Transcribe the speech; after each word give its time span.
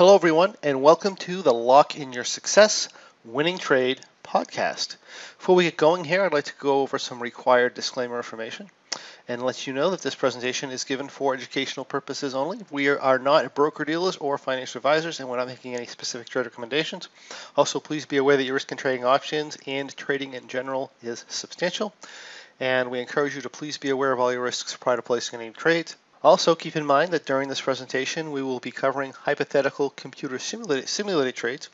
Hello, 0.00 0.14
everyone, 0.14 0.56
and 0.62 0.80
welcome 0.80 1.14
to 1.14 1.42
the 1.42 1.52
Locke 1.52 1.94
in 1.94 2.14
Your 2.14 2.24
Success 2.24 2.88
Winning 3.22 3.58
Trade 3.58 4.00
podcast. 4.24 4.96
Before 5.36 5.54
we 5.54 5.64
get 5.64 5.76
going 5.76 6.04
here, 6.04 6.22
I'd 6.22 6.32
like 6.32 6.46
to 6.46 6.54
go 6.58 6.80
over 6.80 6.98
some 6.98 7.20
required 7.20 7.74
disclaimer 7.74 8.16
information 8.16 8.70
and 9.28 9.42
let 9.42 9.66
you 9.66 9.74
know 9.74 9.90
that 9.90 10.00
this 10.00 10.14
presentation 10.14 10.70
is 10.70 10.84
given 10.84 11.10
for 11.10 11.34
educational 11.34 11.84
purposes 11.84 12.34
only. 12.34 12.60
We 12.70 12.88
are 12.88 13.18
not 13.18 13.54
broker 13.54 13.84
dealers 13.84 14.16
or 14.16 14.38
financial 14.38 14.78
advisors, 14.78 15.20
and 15.20 15.28
we're 15.28 15.36
not 15.36 15.48
making 15.48 15.74
any 15.74 15.84
specific 15.84 16.30
trade 16.30 16.46
recommendations. 16.46 17.10
Also, 17.54 17.78
please 17.78 18.06
be 18.06 18.16
aware 18.16 18.38
that 18.38 18.44
your 18.44 18.54
risk 18.54 18.72
in 18.72 18.78
trading 18.78 19.04
options 19.04 19.58
and 19.66 19.94
trading 19.94 20.32
in 20.32 20.48
general 20.48 20.90
is 21.02 21.26
substantial, 21.28 21.92
and 22.58 22.90
we 22.90 23.00
encourage 23.00 23.36
you 23.36 23.42
to 23.42 23.50
please 23.50 23.76
be 23.76 23.90
aware 23.90 24.12
of 24.12 24.18
all 24.18 24.32
your 24.32 24.44
risks 24.44 24.74
prior 24.78 24.96
to 24.96 25.02
placing 25.02 25.42
any 25.42 25.50
trades. 25.50 25.94
Also, 26.22 26.54
keep 26.54 26.76
in 26.76 26.84
mind 26.84 27.12
that 27.12 27.24
during 27.24 27.48
this 27.48 27.62
presentation, 27.62 28.30
we 28.30 28.42
will 28.42 28.60
be 28.60 28.70
covering 28.70 29.12
hypothetical 29.12 29.88
computer 29.90 30.38
simulated, 30.38 30.86
simulated 30.88 31.34
trades. 31.34 31.70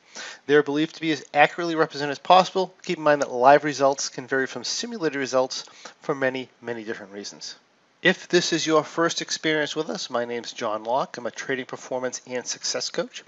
They 0.46 0.54
are 0.54 0.62
believed 0.62 0.94
to 0.94 1.00
be 1.00 1.10
as 1.10 1.24
accurately 1.34 1.74
represented 1.74 2.12
as 2.12 2.20
possible. 2.20 2.72
Keep 2.84 2.98
in 2.98 3.04
mind 3.04 3.22
that 3.22 3.32
live 3.32 3.64
results 3.64 4.08
can 4.08 4.28
vary 4.28 4.46
from 4.46 4.62
simulated 4.62 5.18
results 5.18 5.64
for 6.00 6.14
many, 6.14 6.48
many 6.62 6.84
different 6.84 7.12
reasons. 7.12 7.56
If 8.02 8.28
this 8.28 8.52
is 8.52 8.64
your 8.64 8.84
first 8.84 9.20
experience 9.20 9.74
with 9.74 9.90
us, 9.90 10.10
my 10.10 10.24
name 10.24 10.44
is 10.44 10.52
John 10.52 10.84
Locke. 10.84 11.16
I'm 11.16 11.26
a 11.26 11.30
trading 11.32 11.64
performance 11.64 12.20
and 12.24 12.46
success 12.46 12.88
coach, 12.90 13.24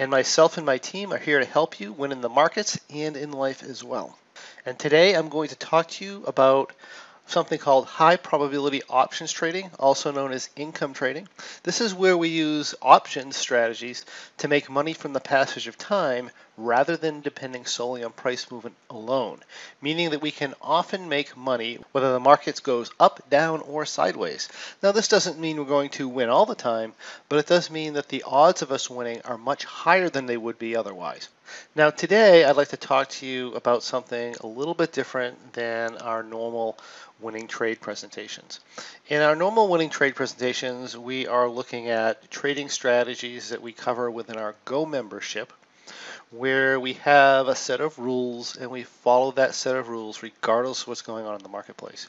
and 0.00 0.10
myself 0.10 0.56
and 0.56 0.66
my 0.66 0.78
team 0.78 1.12
are 1.12 1.18
here 1.18 1.38
to 1.38 1.44
help 1.44 1.78
you 1.78 1.92
win 1.92 2.10
in 2.10 2.22
the 2.22 2.28
markets 2.28 2.80
and 2.90 3.16
in 3.16 3.30
life 3.30 3.62
as 3.62 3.84
well. 3.84 4.18
And 4.64 4.76
today 4.76 5.14
I'm 5.14 5.28
going 5.28 5.50
to 5.50 5.56
talk 5.56 5.88
to 5.90 6.04
you 6.04 6.24
about 6.26 6.72
something 7.26 7.58
called 7.58 7.86
high 7.86 8.16
probability 8.16 8.82
options 8.88 9.32
trading, 9.32 9.70
also 9.78 10.12
known 10.12 10.32
as 10.32 10.50
income 10.56 10.92
trading. 10.92 11.28
This 11.62 11.80
is 11.80 11.94
where 11.94 12.16
we 12.16 12.28
use 12.28 12.74
options 12.80 13.36
strategies 13.36 14.04
to 14.38 14.48
make 14.48 14.70
money 14.70 14.92
from 14.92 15.12
the 15.12 15.20
passage 15.20 15.66
of 15.66 15.76
time 15.76 16.30
rather 16.56 16.96
than 16.96 17.20
depending 17.20 17.66
solely 17.66 18.02
on 18.02 18.12
price 18.12 18.50
movement 18.50 18.76
alone, 18.88 19.40
meaning 19.80 20.10
that 20.10 20.22
we 20.22 20.30
can 20.30 20.54
often 20.62 21.08
make 21.08 21.36
money 21.36 21.78
whether 21.92 22.12
the 22.12 22.20
market 22.20 22.62
goes 22.62 22.90
up, 22.98 23.28
down, 23.28 23.60
or 23.60 23.84
sideways. 23.84 24.48
Now, 24.82 24.92
this 24.92 25.08
doesn't 25.08 25.38
mean 25.38 25.58
we're 25.58 25.64
going 25.64 25.90
to 25.90 26.08
win 26.08 26.28
all 26.28 26.46
the 26.46 26.54
time, 26.54 26.94
but 27.28 27.38
it 27.38 27.46
does 27.46 27.70
mean 27.70 27.94
that 27.94 28.08
the 28.08 28.24
odds 28.26 28.62
of 28.62 28.72
us 28.72 28.88
winning 28.88 29.20
are 29.24 29.38
much 29.38 29.64
higher 29.64 30.08
than 30.08 30.26
they 30.26 30.36
would 30.36 30.58
be 30.58 30.76
otherwise. 30.76 31.28
Now, 31.74 31.90
today 31.90 32.44
I'd 32.44 32.56
like 32.56 32.68
to 32.68 32.76
talk 32.76 33.08
to 33.10 33.26
you 33.26 33.54
about 33.54 33.82
something 33.82 34.34
a 34.40 34.46
little 34.46 34.74
bit 34.74 34.92
different 34.92 35.52
than 35.52 35.96
our 35.98 36.22
normal 36.22 36.78
winning 37.20 37.48
trade 37.48 37.80
presentations. 37.80 38.60
In 39.08 39.22
our 39.22 39.36
normal 39.36 39.68
winning 39.68 39.90
trade 39.90 40.16
presentations, 40.16 40.96
we 40.96 41.26
are 41.26 41.48
looking 41.48 41.88
at 41.88 42.30
trading 42.30 42.68
strategies 42.68 43.50
that 43.50 43.62
we 43.62 43.72
cover 43.72 44.10
within 44.10 44.38
our 44.38 44.54
Go 44.64 44.84
membership 44.84 45.52
where 46.30 46.78
we 46.78 46.94
have 46.94 47.48
a 47.48 47.54
set 47.54 47.80
of 47.80 47.98
rules 47.98 48.56
and 48.56 48.70
we 48.70 48.82
follow 48.82 49.32
that 49.32 49.54
set 49.54 49.76
of 49.76 49.88
rules 49.88 50.22
regardless 50.22 50.82
of 50.82 50.88
what's 50.88 51.02
going 51.02 51.26
on 51.26 51.36
in 51.36 51.42
the 51.42 51.48
marketplace. 51.48 52.08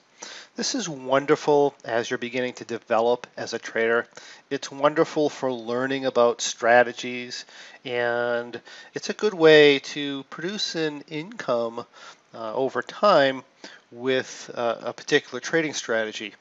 This 0.56 0.74
is 0.74 0.90
wonderful 0.90 1.76
as 1.86 2.10
you're 2.10 2.18
beginning 2.18 2.54
to 2.54 2.66
develop 2.66 3.28
as 3.38 3.54
a 3.54 3.60
trader. 3.60 4.08
It's 4.50 4.72
wonderful 4.72 5.30
for 5.30 5.52
learning 5.52 6.06
about 6.06 6.42
strategies 6.42 7.46
and 7.86 8.60
it's 8.94 9.10
a 9.10 9.14
good 9.14 9.34
way 9.34 9.80
to 9.80 10.24
produce 10.30 10.76
an 10.76 11.04
income 11.08 11.86
uh, 12.34 12.54
over 12.54 12.82
time 12.82 13.44
with 13.92 14.52
uh, 14.54 14.76
a 14.82 14.94
particular 14.94 15.40
trading 15.40 15.74
strategy. 15.74 16.34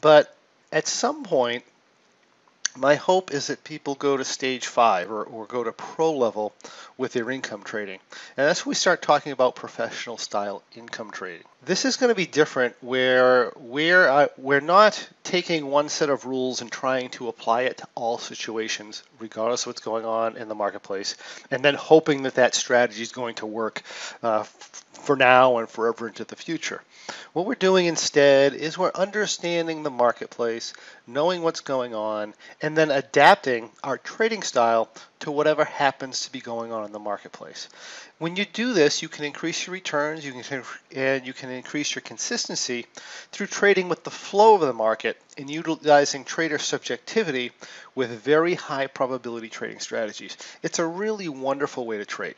But 0.00 0.34
at 0.72 0.86
some 0.86 1.24
point, 1.24 1.64
my 2.76 2.94
hope 2.94 3.32
is 3.32 3.48
that 3.48 3.64
people 3.64 3.94
go 3.94 4.16
to 4.16 4.24
stage 4.24 4.66
five 4.66 5.10
or, 5.10 5.24
or 5.24 5.46
go 5.46 5.64
to 5.64 5.72
pro 5.72 6.12
level 6.12 6.52
with 6.96 7.12
their 7.12 7.30
income 7.30 7.62
trading. 7.62 7.98
And 8.36 8.46
that's 8.46 8.64
when 8.64 8.70
we 8.70 8.74
start 8.74 9.02
talking 9.02 9.32
about 9.32 9.54
professional 9.56 10.18
style 10.18 10.62
income 10.74 11.10
trading. 11.10 11.44
This 11.64 11.84
is 11.84 11.96
going 11.96 12.10
to 12.10 12.14
be 12.14 12.26
different 12.26 12.74
where 12.80 13.52
we're, 13.56 14.08
uh, 14.08 14.28
we're 14.36 14.60
not 14.60 15.08
taking 15.24 15.66
one 15.66 15.88
set 15.88 16.10
of 16.10 16.24
rules 16.24 16.60
and 16.60 16.70
trying 16.70 17.10
to 17.10 17.28
apply 17.28 17.62
it 17.62 17.78
to 17.78 17.88
all 17.94 18.18
situations, 18.18 19.02
regardless 19.18 19.62
of 19.62 19.68
what's 19.68 19.80
going 19.80 20.04
on 20.04 20.36
in 20.36 20.48
the 20.48 20.54
marketplace, 20.54 21.16
and 21.50 21.64
then 21.64 21.74
hoping 21.74 22.22
that 22.22 22.34
that 22.34 22.54
strategy 22.54 23.02
is 23.02 23.12
going 23.12 23.34
to 23.36 23.46
work 23.46 23.82
uh, 24.22 24.44
for 24.44 25.16
now 25.16 25.58
and 25.58 25.68
forever 25.68 26.08
into 26.08 26.24
the 26.24 26.36
future. 26.36 26.82
What 27.32 27.46
we're 27.46 27.54
doing 27.54 27.86
instead 27.86 28.54
is 28.54 28.76
we're 28.76 28.90
understanding 28.94 29.82
the 29.82 29.90
marketplace, 29.90 30.72
knowing 31.06 31.42
what's 31.42 31.60
going 31.60 31.94
on, 31.94 32.34
and 32.60 32.76
then 32.76 32.90
adapting 32.90 33.70
our 33.84 33.98
trading 33.98 34.42
style 34.42 34.88
to 35.20 35.30
whatever 35.30 35.64
happens 35.64 36.22
to 36.22 36.32
be 36.32 36.40
going 36.40 36.72
on 36.72 36.84
in 36.84 36.92
the 36.92 36.98
marketplace. 36.98 37.68
When 38.18 38.36
you 38.36 38.44
do 38.44 38.72
this, 38.72 39.00
you 39.02 39.08
can 39.08 39.24
increase 39.24 39.66
your 39.66 39.72
returns, 39.72 40.24
you 40.24 40.32
can 40.32 40.62
and 40.94 41.26
you 41.26 41.32
can 41.32 41.50
increase 41.50 41.94
your 41.94 42.02
consistency 42.02 42.86
through 43.32 43.46
trading 43.46 43.88
with 43.88 44.04
the 44.04 44.10
flow 44.10 44.54
of 44.54 44.60
the 44.60 44.72
market 44.72 45.20
and 45.38 45.48
utilizing 45.48 46.24
trader 46.24 46.58
subjectivity 46.58 47.52
with 47.94 48.10
very 48.10 48.54
high 48.54 48.86
probability 48.86 49.48
trading 49.48 49.80
strategies. 49.80 50.36
It's 50.62 50.78
a 50.78 50.86
really 50.86 51.28
wonderful 51.28 51.86
way 51.86 51.98
to 51.98 52.04
trade. 52.04 52.36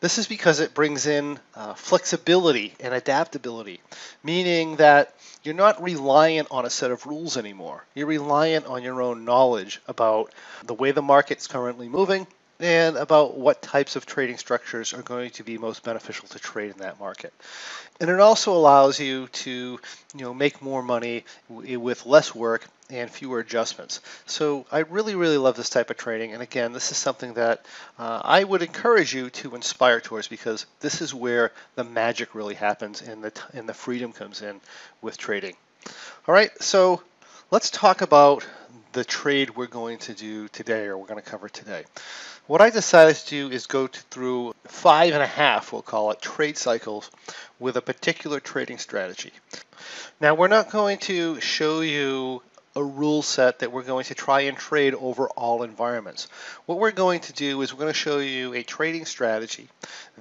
This 0.00 0.18
is 0.18 0.26
because 0.26 0.60
it 0.60 0.74
brings 0.74 1.06
in 1.06 1.38
uh, 1.54 1.74
flexibility 1.74 2.74
and 2.80 2.92
adaptability, 2.92 3.80
meaning 4.22 4.76
that 4.76 5.14
you're 5.42 5.54
not 5.54 5.82
reliant 5.82 6.48
on 6.50 6.66
a 6.66 6.70
set 6.70 6.90
of 6.90 7.06
rules 7.06 7.36
anymore. 7.36 7.84
You're 7.94 8.06
reliant 8.06 8.66
on 8.66 8.82
your 8.82 9.02
own 9.02 9.24
knowledge 9.24 9.80
about 9.86 10.32
the 10.64 10.74
way 10.74 10.92
the 10.92 11.02
market's 11.02 11.46
currently 11.46 11.88
moving 11.88 12.26
and 12.62 12.96
about 12.96 13.36
what 13.36 13.60
types 13.60 13.96
of 13.96 14.06
trading 14.06 14.38
structures 14.38 14.94
are 14.94 15.02
going 15.02 15.30
to 15.30 15.42
be 15.42 15.58
most 15.58 15.82
beneficial 15.82 16.28
to 16.28 16.38
trade 16.38 16.70
in 16.70 16.78
that 16.78 17.00
market. 17.00 17.32
And 18.00 18.08
it 18.08 18.20
also 18.20 18.52
allows 18.52 19.00
you 19.00 19.26
to, 19.28 19.50
you 20.14 20.20
know, 20.20 20.32
make 20.32 20.62
more 20.62 20.82
money 20.82 21.24
with 21.48 22.06
less 22.06 22.34
work 22.34 22.66
and 22.88 23.10
fewer 23.10 23.40
adjustments. 23.40 24.00
So 24.26 24.66
I 24.70 24.80
really, 24.80 25.14
really 25.14 25.38
love 25.38 25.56
this 25.56 25.70
type 25.70 25.90
of 25.90 25.96
trading. 25.96 26.34
And 26.34 26.42
again, 26.42 26.72
this 26.72 26.90
is 26.92 26.98
something 26.98 27.34
that 27.34 27.64
uh, 27.98 28.20
I 28.22 28.44
would 28.44 28.62
encourage 28.62 29.14
you 29.14 29.30
to 29.30 29.54
inspire 29.54 30.00
towards 30.00 30.28
because 30.28 30.66
this 30.80 31.00
is 31.00 31.12
where 31.12 31.52
the 31.74 31.84
magic 31.84 32.34
really 32.34 32.54
happens 32.54 33.02
and 33.02 33.24
the, 33.24 33.32
and 33.54 33.68
the 33.68 33.74
freedom 33.74 34.12
comes 34.12 34.42
in 34.42 34.60
with 35.00 35.18
trading. 35.18 35.56
All 36.28 36.34
right, 36.34 36.50
so 36.62 37.02
let's 37.50 37.70
talk 37.70 38.02
about 38.02 38.46
the 38.92 39.04
trade 39.04 39.56
we're 39.56 39.66
going 39.66 39.98
to 39.98 40.14
do 40.14 40.48
today 40.48 40.86
or 40.86 40.96
we're 40.98 41.06
going 41.06 41.22
to 41.22 41.30
cover 41.30 41.48
today. 41.48 41.84
What 42.46 42.60
I 42.60 42.70
decided 42.70 43.16
to 43.16 43.28
do 43.28 43.50
is 43.50 43.66
go 43.66 43.86
through 43.86 44.54
five 44.66 45.14
and 45.14 45.22
a 45.22 45.26
half, 45.26 45.72
we'll 45.72 45.82
call 45.82 46.10
it, 46.10 46.20
trade 46.20 46.58
cycles 46.58 47.10
with 47.58 47.76
a 47.76 47.82
particular 47.82 48.40
trading 48.40 48.78
strategy. 48.78 49.32
Now, 50.20 50.34
we're 50.34 50.48
not 50.48 50.70
going 50.70 50.98
to 50.98 51.40
show 51.40 51.80
you 51.80 52.42
a 52.74 52.82
rule 52.82 53.22
set 53.22 53.58
that 53.58 53.70
we're 53.70 53.82
going 53.82 54.04
to 54.04 54.14
try 54.14 54.42
and 54.42 54.56
trade 54.56 54.94
over 54.94 55.28
all 55.28 55.62
environments. 55.62 56.28
What 56.66 56.78
we're 56.78 56.90
going 56.90 57.20
to 57.20 57.32
do 57.32 57.60
is 57.60 57.72
we're 57.72 57.80
going 57.80 57.92
to 57.92 57.98
show 57.98 58.18
you 58.18 58.54
a 58.54 58.62
trading 58.62 59.04
strategy 59.04 59.68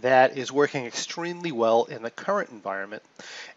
that 0.02 0.38
is 0.38 0.52
working 0.52 0.86
extremely 0.86 1.52
well 1.52 1.86
in 1.86 2.02
the 2.02 2.10
current 2.10 2.50
environment. 2.50 3.04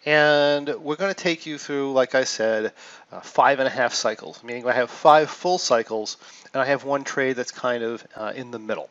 And 0.07 0.69
we're 0.81 0.97
going 0.97 1.13
to 1.13 1.21
take 1.21 1.47
you 1.47 1.59
through, 1.59 1.93
like 1.93 2.15
I 2.15 2.25
said, 2.25 2.73
uh, 3.11 3.21
five 3.21 3.59
and 3.59 3.67
a 3.67 3.71
half 3.71 3.95
cycles, 3.95 4.43
meaning 4.45 4.67
I 4.67 4.73
have 4.73 4.91
five 4.91 5.29
full 5.29 5.59
cycles 5.59 6.17
and 6.53 6.63
I 6.63 6.67
have 6.67 6.85
one 6.85 7.05
trade 7.05 7.37
that's 7.37 7.51
kind 7.51 7.83
of 7.83 8.07
uh, 8.15 8.33
in 8.37 8.51
the 8.51 8.59
middle. 8.59 8.91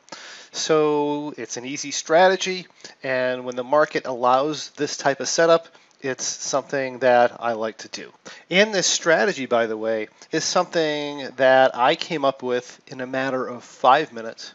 So 0.52 1.34
it's 1.38 1.58
an 1.58 1.66
easy 1.66 1.91
strategy. 1.91 2.68
And 3.03 3.46
when 3.46 3.56
the 3.56 3.64
market 3.64 4.06
allows 4.06 4.70
this 4.72 4.97
type 4.97 5.20
of 5.20 5.28
setup, 5.28 5.68
it's 6.03 6.25
something 6.25 7.00
that 7.00 7.38
I 7.40 7.53
like 7.53 7.78
to 7.80 7.88
do. 7.88 8.12
And 8.50 8.74
this 8.74 8.88
strategy, 8.88 9.46
by 9.46 9.68
the 9.68 9.78
way, 9.78 10.09
is 10.31 10.44
something 10.44 11.30
that 11.38 11.75
I 11.75 11.96
came 11.96 12.25
up 12.25 12.44
with 12.44 12.80
in 12.88 13.00
a 13.00 13.08
matter 13.08 13.47
of 13.47 13.64
five 13.64 14.12
minutes. 14.12 14.53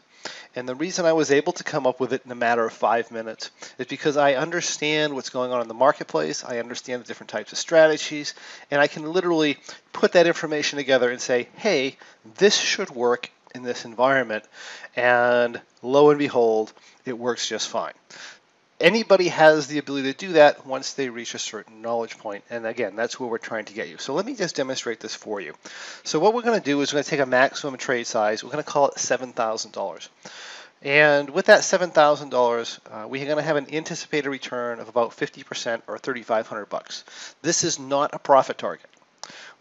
And 0.55 0.69
the 0.69 0.75
reason 0.75 1.05
I 1.05 1.13
was 1.13 1.31
able 1.31 1.53
to 1.53 1.63
come 1.63 1.87
up 1.87 1.99
with 1.99 2.13
it 2.13 2.21
in 2.23 2.31
a 2.31 2.35
matter 2.35 2.65
of 2.65 2.73
five 2.73 3.11
minutes 3.11 3.49
is 3.77 3.87
because 3.87 4.15
I 4.15 4.33
understand 4.33 5.15
what's 5.15 5.29
going 5.29 5.51
on 5.51 5.61
in 5.61 5.67
the 5.67 5.73
marketplace, 5.73 6.43
I 6.43 6.59
understand 6.59 7.03
the 7.03 7.07
different 7.07 7.29
types 7.29 7.51
of 7.51 7.57
strategies, 7.57 8.35
and 8.69 8.79
I 8.79 8.87
can 8.87 9.11
literally 9.11 9.57
put 9.91 10.13
that 10.13 10.27
information 10.27 10.77
together 10.77 11.09
and 11.09 11.21
say, 11.21 11.49
hey, 11.55 11.97
this 12.37 12.57
should 12.57 12.89
work 12.89 13.31
in 13.55 13.63
this 13.63 13.85
environment. 13.85 14.43
And 14.95 15.59
lo 15.81 16.09
and 16.09 16.19
behold, 16.19 16.73
it 17.05 17.17
works 17.17 17.47
just 17.47 17.69
fine 17.69 17.93
anybody 18.79 19.27
has 19.29 19.67
the 19.67 19.77
ability 19.77 20.11
to 20.11 20.17
do 20.17 20.33
that 20.33 20.65
once 20.65 20.93
they 20.93 21.09
reach 21.09 21.33
a 21.33 21.39
certain 21.39 21.81
knowledge 21.81 22.17
point. 22.17 22.43
And 22.49 22.65
again, 22.65 22.95
that's 22.95 23.19
where 23.19 23.29
we're 23.29 23.37
trying 23.37 23.65
to 23.65 23.73
get 23.73 23.89
you. 23.89 23.97
So 23.97 24.13
let 24.13 24.25
me 24.25 24.35
just 24.35 24.55
demonstrate 24.55 24.99
this 24.99 25.15
for 25.15 25.41
you. 25.41 25.53
So 26.03 26.19
what 26.19 26.33
we're 26.33 26.41
going 26.41 26.59
to 26.59 26.65
do 26.65 26.79
is 26.81 26.91
we're 26.91 26.97
going 26.97 27.03
to 27.05 27.09
take 27.09 27.19
a 27.19 27.25
maximum 27.25 27.77
trade 27.77 28.07
size. 28.07 28.43
We're 28.43 28.51
going 28.51 28.63
to 28.63 28.69
call 28.69 28.87
it 28.87 28.95
$7,000. 28.95 30.09
And 30.81 31.29
with 31.31 31.47
that 31.47 31.61
$7,000, 31.61 32.79
uh, 32.89 33.07
we're 33.07 33.25
going 33.25 33.37
to 33.37 33.43
have 33.43 33.57
an 33.57 33.73
anticipated 33.73 34.29
return 34.29 34.79
of 34.79 34.87
about 34.87 35.11
50% 35.11 35.81
or 35.87 35.97
3,500 35.97 36.65
bucks. 36.67 37.03
This 37.41 37.65
is 37.65 37.79
not 37.79 38.13
a 38.13 38.19
profit 38.19 38.57
target, 38.57 38.89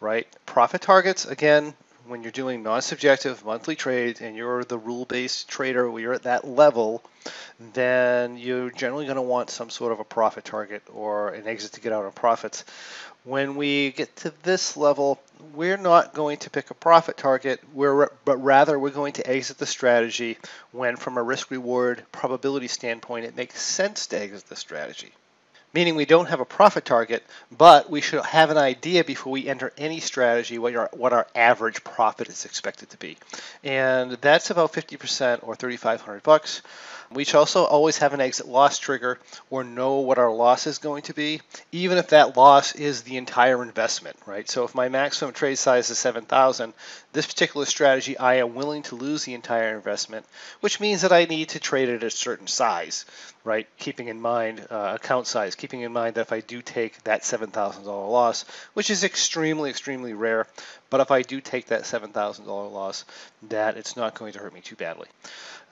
right? 0.00 0.29
Profit 0.47 0.81
targets, 0.81 1.25
again, 1.26 1.75
when 2.08 2.22
you're 2.22 2.32
doing 2.32 2.62
non-subjective 2.62 3.44
monthly 3.44 3.76
trades 3.76 4.20
and 4.20 4.34
you're 4.34 4.64
the 4.64 4.78
rule-based 4.78 5.49
trader 5.49 5.90
where 5.90 6.02
you're 6.02 6.14
at 6.14 6.22
that 6.22 6.46
level, 6.46 7.02
then 7.75 8.38
you're 8.38 8.70
generally 8.70 9.05
going 9.05 9.16
to 9.16 9.22
want 9.22 9.50
some 9.50 9.69
sort 9.70 9.93
of 9.93 10.00
a 10.00 10.05
profit 10.05 10.44
target 10.44 10.82
or 10.93 11.31
an 11.31 11.46
exit 11.46 11.72
to 11.72 11.81
get 11.81 11.93
out 11.93 12.05
on 12.05 12.12
profits. 12.12 12.64
When 13.25 13.56
we 13.56 13.93
get 13.93 14.14
to 14.16 14.32
this 14.43 14.76
level, 14.76 15.20
we're 15.55 15.76
not 15.76 16.14
going 16.14 16.38
to 16.38 16.50
pick 16.50 16.70
a 16.70 16.75
profit 16.75 17.16
target, 17.16 17.60
we're, 17.75 18.08
but 18.25 18.38
rather 18.38 18.78
we're 18.78 18.90
going 18.90 19.12
to 19.14 19.26
exit 19.28 19.58
the 19.58 19.66
strategy 19.66 20.38
when 20.72 20.96
from 20.96 21.19
a 21.19 21.22
risk 21.22 21.50
reward 21.50 22.02
probability 22.11 22.69
standpoint 22.69 23.26
it 23.26 23.37
makes 23.37 23.61
sense 23.61 24.06
to 24.08 24.19
exit 24.19 24.49
the 24.49 24.56
strategy 24.56 25.12
meaning 25.78 25.94
we 25.94 26.06
don't 26.06 26.26
have 26.26 26.40
a 26.40 26.44
profit 26.44 26.84
target, 26.84 27.22
but 27.56 27.88
we 27.88 28.00
should 28.00 28.25
have 28.25 28.50
an 28.50 28.56
idea 28.56 29.04
before 29.04 29.30
we 29.30 29.46
enter 29.46 29.72
any 29.78 30.00
strategy 30.00 30.58
what 30.58 30.75
our, 30.75 30.90
what 30.92 31.12
our 31.12 31.25
average 31.36 31.84
profit 31.84 32.28
is 32.28 32.44
expected 32.44 32.90
to 32.90 32.96
be. 32.96 33.16
And 33.62 34.10
that's 34.20 34.50
about 34.50 34.72
50% 34.72 35.46
or 35.46 35.54
3,500 35.54 36.25
bucks. 36.25 36.62
We 37.10 37.25
should 37.25 37.37
also 37.37 37.64
always 37.64 37.99
have 37.99 38.12
an 38.12 38.20
exit 38.20 38.46
loss 38.49 38.78
trigger 38.78 39.19
or 39.49 39.64
know 39.64 40.00
what 40.00 40.19
our 40.19 40.31
loss 40.31 40.66
is 40.66 40.78
going 40.78 41.02
to 41.02 41.14
be, 41.14 41.40
even 41.72 41.96
if 41.96 42.08
that 42.08 42.37
loss 42.37 42.75
is 42.75 43.02
the 43.02 43.16
entire 43.16 43.62
investment, 43.62 44.16
right? 44.26 44.49
So 44.49 44.64
if 44.64 44.75
my 44.75 44.88
maximum 44.88 45.32
trade 45.32 45.56
size 45.56 45.88
is 45.88 45.99
7,000, 45.99 46.75
this 47.12 47.26
particular 47.26 47.64
strategy, 47.64 48.19
I 48.19 48.34
am 48.34 48.55
willing 48.55 48.82
to 48.84 48.94
lose 48.94 49.25
the 49.25 49.34
entire 49.34 49.75
investment, 49.75 50.26
which 50.60 50.81
means 50.81 51.02
that 51.02 51.12
I 51.12 51.25
need 51.25 51.50
to 51.50 51.60
trade 51.60 51.88
it 51.88 51.96
at 51.96 52.05
a 52.05 52.10
certain 52.10 52.46
size, 52.46 53.06
right? 53.43 53.66
Keeping 53.78 54.08
in 54.08 54.20
mind 54.20 54.66
uh, 54.70 54.93
account 54.96 55.26
size, 55.26 55.54
keeping 55.54 55.81
in 55.81 55.93
mind 55.93 56.16
that 56.16 56.22
if 56.22 56.32
I 56.32 56.40
do 56.40 56.61
take 56.61 57.02
that 57.04 57.22
$7,000 57.22 57.87
loss, 57.87 58.44
which 58.75 58.90
is 58.90 59.04
extremely, 59.04 59.70
extremely 59.70 60.12
rare, 60.12 60.46
but 60.90 61.00
if 61.00 61.11
I 61.11 61.23
do 61.23 61.40
take 61.40 61.67
that 61.67 61.82
$7,000 61.82 62.46
loss, 62.46 63.05
that 63.49 63.76
it's 63.76 63.96
not 63.96 64.14
going 64.14 64.32
to 64.32 64.38
hurt 64.38 64.55
me 64.55 64.61
too 64.61 64.76
badly. 64.76 65.08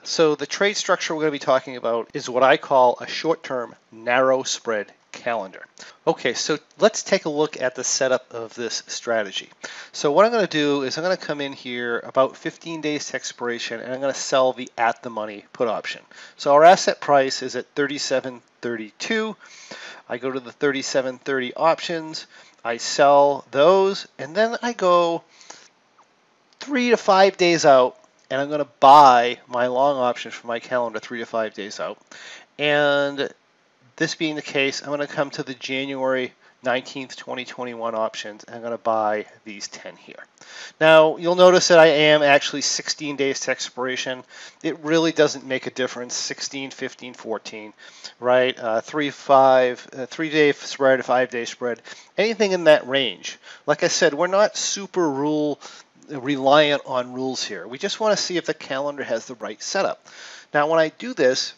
So 0.03 0.35
the 0.35 0.45
trade 0.45 0.77
structure 0.77 1.13
we're 1.13 1.21
going 1.21 1.33
to 1.33 1.39
be 1.39 1.45
talking 1.45 1.75
about 1.75 2.09
is 2.13 2.29
what 2.29 2.43
I 2.43 2.57
call 2.57 2.97
a 3.01 3.07
short-term 3.07 3.75
narrow 3.91 4.43
spread 4.43 4.91
calendar. 5.11 5.65
Okay, 6.05 6.33
so 6.33 6.57
let's 6.79 7.03
take 7.03 7.25
a 7.25 7.29
look 7.29 7.59
at 7.59 7.75
the 7.75 7.83
setup 7.83 8.33
of 8.33 8.53
this 8.55 8.83
strategy. 8.87 9.49
So 9.91 10.11
what 10.11 10.25
I'm 10.25 10.31
going 10.31 10.45
to 10.45 10.49
do 10.49 10.83
is 10.83 10.97
I'm 10.97 11.03
going 11.03 11.17
to 11.17 11.25
come 11.25 11.41
in 11.41 11.53
here 11.53 11.99
about 11.99 12.37
15 12.37 12.81
days 12.81 13.07
to 13.07 13.15
expiration 13.15 13.81
and 13.81 13.91
I'm 13.91 13.99
going 13.99 14.13
to 14.13 14.19
sell 14.19 14.53
the 14.53 14.69
at 14.77 15.03
the 15.03 15.09
money 15.09 15.45
put 15.53 15.67
option. 15.67 16.01
So 16.37 16.53
our 16.53 16.63
asset 16.63 17.01
price 17.01 17.41
is 17.41 17.55
at 17.55 17.73
37.32. 17.75 19.35
I 20.09 20.17
go 20.17 20.31
to 20.31 20.39
the 20.39 20.51
37.30 20.51 21.53
options, 21.55 22.27
I 22.63 22.77
sell 22.77 23.45
those, 23.51 24.07
and 24.17 24.35
then 24.35 24.57
I 24.61 24.73
go 24.73 25.23
three 26.59 26.89
to 26.91 26.97
five 26.97 27.37
days 27.37 27.65
out 27.65 27.97
and 28.29 28.41
I'm 28.41 28.47
going 28.47 28.59
to 28.59 28.69
buy 28.79 29.39
my 29.47 29.67
long 29.67 29.97
options 29.97 30.33
for 30.33 30.47
my 30.47 30.59
calendar 30.59 30.99
three 30.99 31.19
to 31.19 31.25
five 31.25 31.53
days 31.53 31.79
out. 31.79 31.97
And 32.59 33.29
this 33.95 34.15
being 34.15 34.35
the 34.35 34.41
case, 34.41 34.81
I'm 34.81 34.87
going 34.87 34.99
to 34.99 35.07
come 35.07 35.29
to 35.31 35.43
the 35.43 35.53
January 35.53 36.33
19th, 36.63 37.15
2021 37.15 37.95
options. 37.95 38.43
I'm 38.47 38.61
going 38.61 38.71
to 38.71 38.77
buy 38.77 39.25
these 39.45 39.67
10 39.67 39.95
here. 39.95 40.23
Now, 40.81 41.17
you'll 41.17 41.35
notice 41.35 41.67
that 41.67 41.79
I 41.79 41.87
am 41.87 42.23
actually 42.23 42.61
16 42.61 43.15
days 43.15 43.41
to 43.41 43.51
expiration. 43.51 44.23
It 44.63 44.79
really 44.79 45.11
doesn't 45.11 45.45
make 45.45 45.67
a 45.67 45.71
difference, 45.71 46.15
16, 46.15 46.71
15, 46.71 47.13
14, 47.13 47.73
right? 48.19 48.59
Uh, 48.59 48.81
three, 48.81 49.11
five, 49.11 49.87
uh, 49.95 50.05
three 50.07 50.29
day 50.29 50.51
spread, 50.51 51.05
five 51.05 51.29
day 51.29 51.45
spread, 51.45 51.81
anything 52.17 52.51
in 52.51 52.65
that 52.65 52.87
range. 52.87 53.37
Like 53.65 53.83
I 53.83 53.87
said, 53.87 54.13
we're 54.13 54.27
not 54.27 54.57
super 54.57 55.09
rule 55.09 55.59
reliant 56.09 56.81
on 56.85 57.13
rules 57.13 57.43
here. 57.43 57.67
We 57.67 57.77
just 57.77 57.99
want 57.99 58.17
to 58.17 58.23
see 58.23 58.37
if 58.37 58.45
the 58.45 58.53
calendar 58.53 59.03
has 59.03 59.25
the 59.25 59.35
right 59.35 59.61
setup. 59.61 60.05
Now, 60.53 60.67
when 60.67 60.79
I 60.79 60.89
do 60.89 61.13
this, 61.13 61.53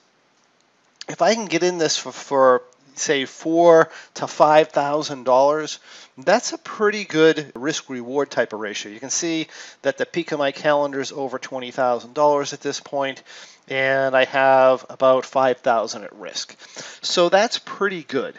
if 1.07 1.21
I 1.21 1.35
can 1.35 1.45
get 1.45 1.63
in 1.63 1.77
this 1.77 1.97
for, 1.97 2.11
for 2.11 2.63
say 2.99 3.25
four 3.25 3.89
to 4.15 4.27
five 4.27 4.69
thousand 4.69 5.23
dollars, 5.23 5.79
that's 6.17 6.53
a 6.53 6.57
pretty 6.57 7.05
good 7.05 7.51
risk 7.55 7.89
reward 7.89 8.29
type 8.29 8.53
of 8.53 8.59
ratio. 8.59 8.91
You 8.91 8.99
can 8.99 9.09
see 9.09 9.47
that 9.81 9.97
the 9.97 10.05
peak 10.05 10.31
of 10.31 10.39
my 10.39 10.51
calendar 10.51 10.99
is 10.99 11.11
over 11.11 11.39
twenty 11.39 11.71
thousand 11.71 12.13
dollars 12.13 12.53
at 12.53 12.61
this 12.61 12.79
point, 12.79 13.23
and 13.67 14.15
I 14.15 14.25
have 14.25 14.85
about 14.89 15.25
five 15.25 15.59
thousand 15.59 16.03
at 16.03 16.15
risk. 16.15 16.55
So 17.03 17.29
that's 17.29 17.57
pretty 17.59 18.03
good, 18.03 18.35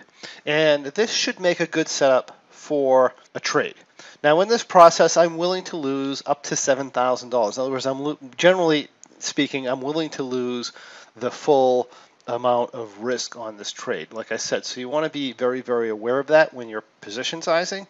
and 0.46 0.86
this 0.86 1.12
should 1.12 1.40
make 1.40 1.60
a 1.60 1.66
good 1.66 1.88
setup 1.88 2.36
for 2.50 3.14
a 3.34 3.40
trade. 3.40 3.74
Now, 4.22 4.40
in 4.40 4.48
this 4.48 4.64
process, 4.64 5.16
I'm 5.16 5.38
willing 5.38 5.64
to 5.64 5.76
lose 5.76 6.22
up 6.26 6.42
to 6.44 6.54
$7,000. 6.54 7.24
In 7.24 7.32
other 7.32 7.70
words, 7.70 7.86
I'm 7.86 8.18
generally 8.36 8.88
speaking, 9.18 9.66
I'm 9.66 9.80
willing 9.80 10.10
to 10.10 10.22
lose 10.22 10.72
the 11.16 11.30
full 11.30 11.90
amount 12.26 12.75
of 12.75 12.99
risk 12.99 13.37
on 13.37 13.56
this 13.56 13.72
trade. 13.72 14.12
Like 14.12 14.32
I 14.32 14.37
said, 14.37 14.64
so 14.64 14.81
you 14.81 14.88
want 14.88 15.05
to 15.05 15.11
be 15.11 15.32
very, 15.32 15.61
very 15.61 15.88
aware 15.88 16.19
of 16.19 16.28
that 16.28 16.55
when 16.55 16.69
you're 16.69 16.84
position 17.00 17.43
sizing. 17.43 17.87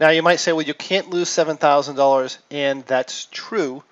Now, 0.00 0.10
you 0.10 0.22
might 0.22 0.40
say, 0.40 0.52
well, 0.52 0.66
you 0.66 0.74
can't 0.74 1.10
lose 1.10 1.28
$7,000, 1.28 2.38
and 2.50 2.84
that's 2.84 3.26
true 3.30 3.82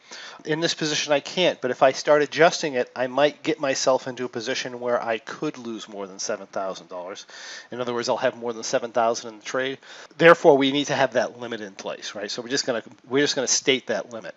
in 0.45 0.61
this 0.61 0.75
position 0.75 1.13
I 1.13 1.21
can't, 1.21 1.61
but 1.61 1.71
if 1.71 1.83
I 1.83 1.93
start 1.93 2.23
adjusting 2.23 2.75
it, 2.75 2.91
I 2.95 3.07
might 3.07 3.43
get 3.43 3.59
myself 3.61 4.07
into 4.07 4.25
a 4.25 4.29
position 4.29 4.81
where 4.81 5.03
I 5.03 5.19
could 5.19 5.59
lose 5.59 5.89
more 5.89 6.07
than 6.07 6.19
$7,000. 6.19 7.27
In 7.73 7.81
other 7.81 7.93
words, 7.93 8.09
I'll 8.09 8.17
have 8.17 8.37
more 8.37 8.53
than 8.53 8.63
7,000 8.63 9.29
in 9.29 9.39
the 9.39 9.45
trade. 9.45 9.79
Therefore, 10.19 10.57
we 10.57 10.73
need 10.73 10.87
to 10.87 10.95
have 10.95 11.15
that 11.15 11.41
limit 11.41 11.61
in 11.61 11.73
place, 11.73 12.15
right? 12.15 12.31
So 12.31 12.43
we're 12.43 12.49
just 12.49 12.67
going 12.67 12.81
to 12.81 12.91
we're 13.09 13.25
just 13.25 13.37
going 13.37 13.47
to 13.47 13.53
state 13.53 13.89
that 13.89 14.13
limit. 14.13 14.35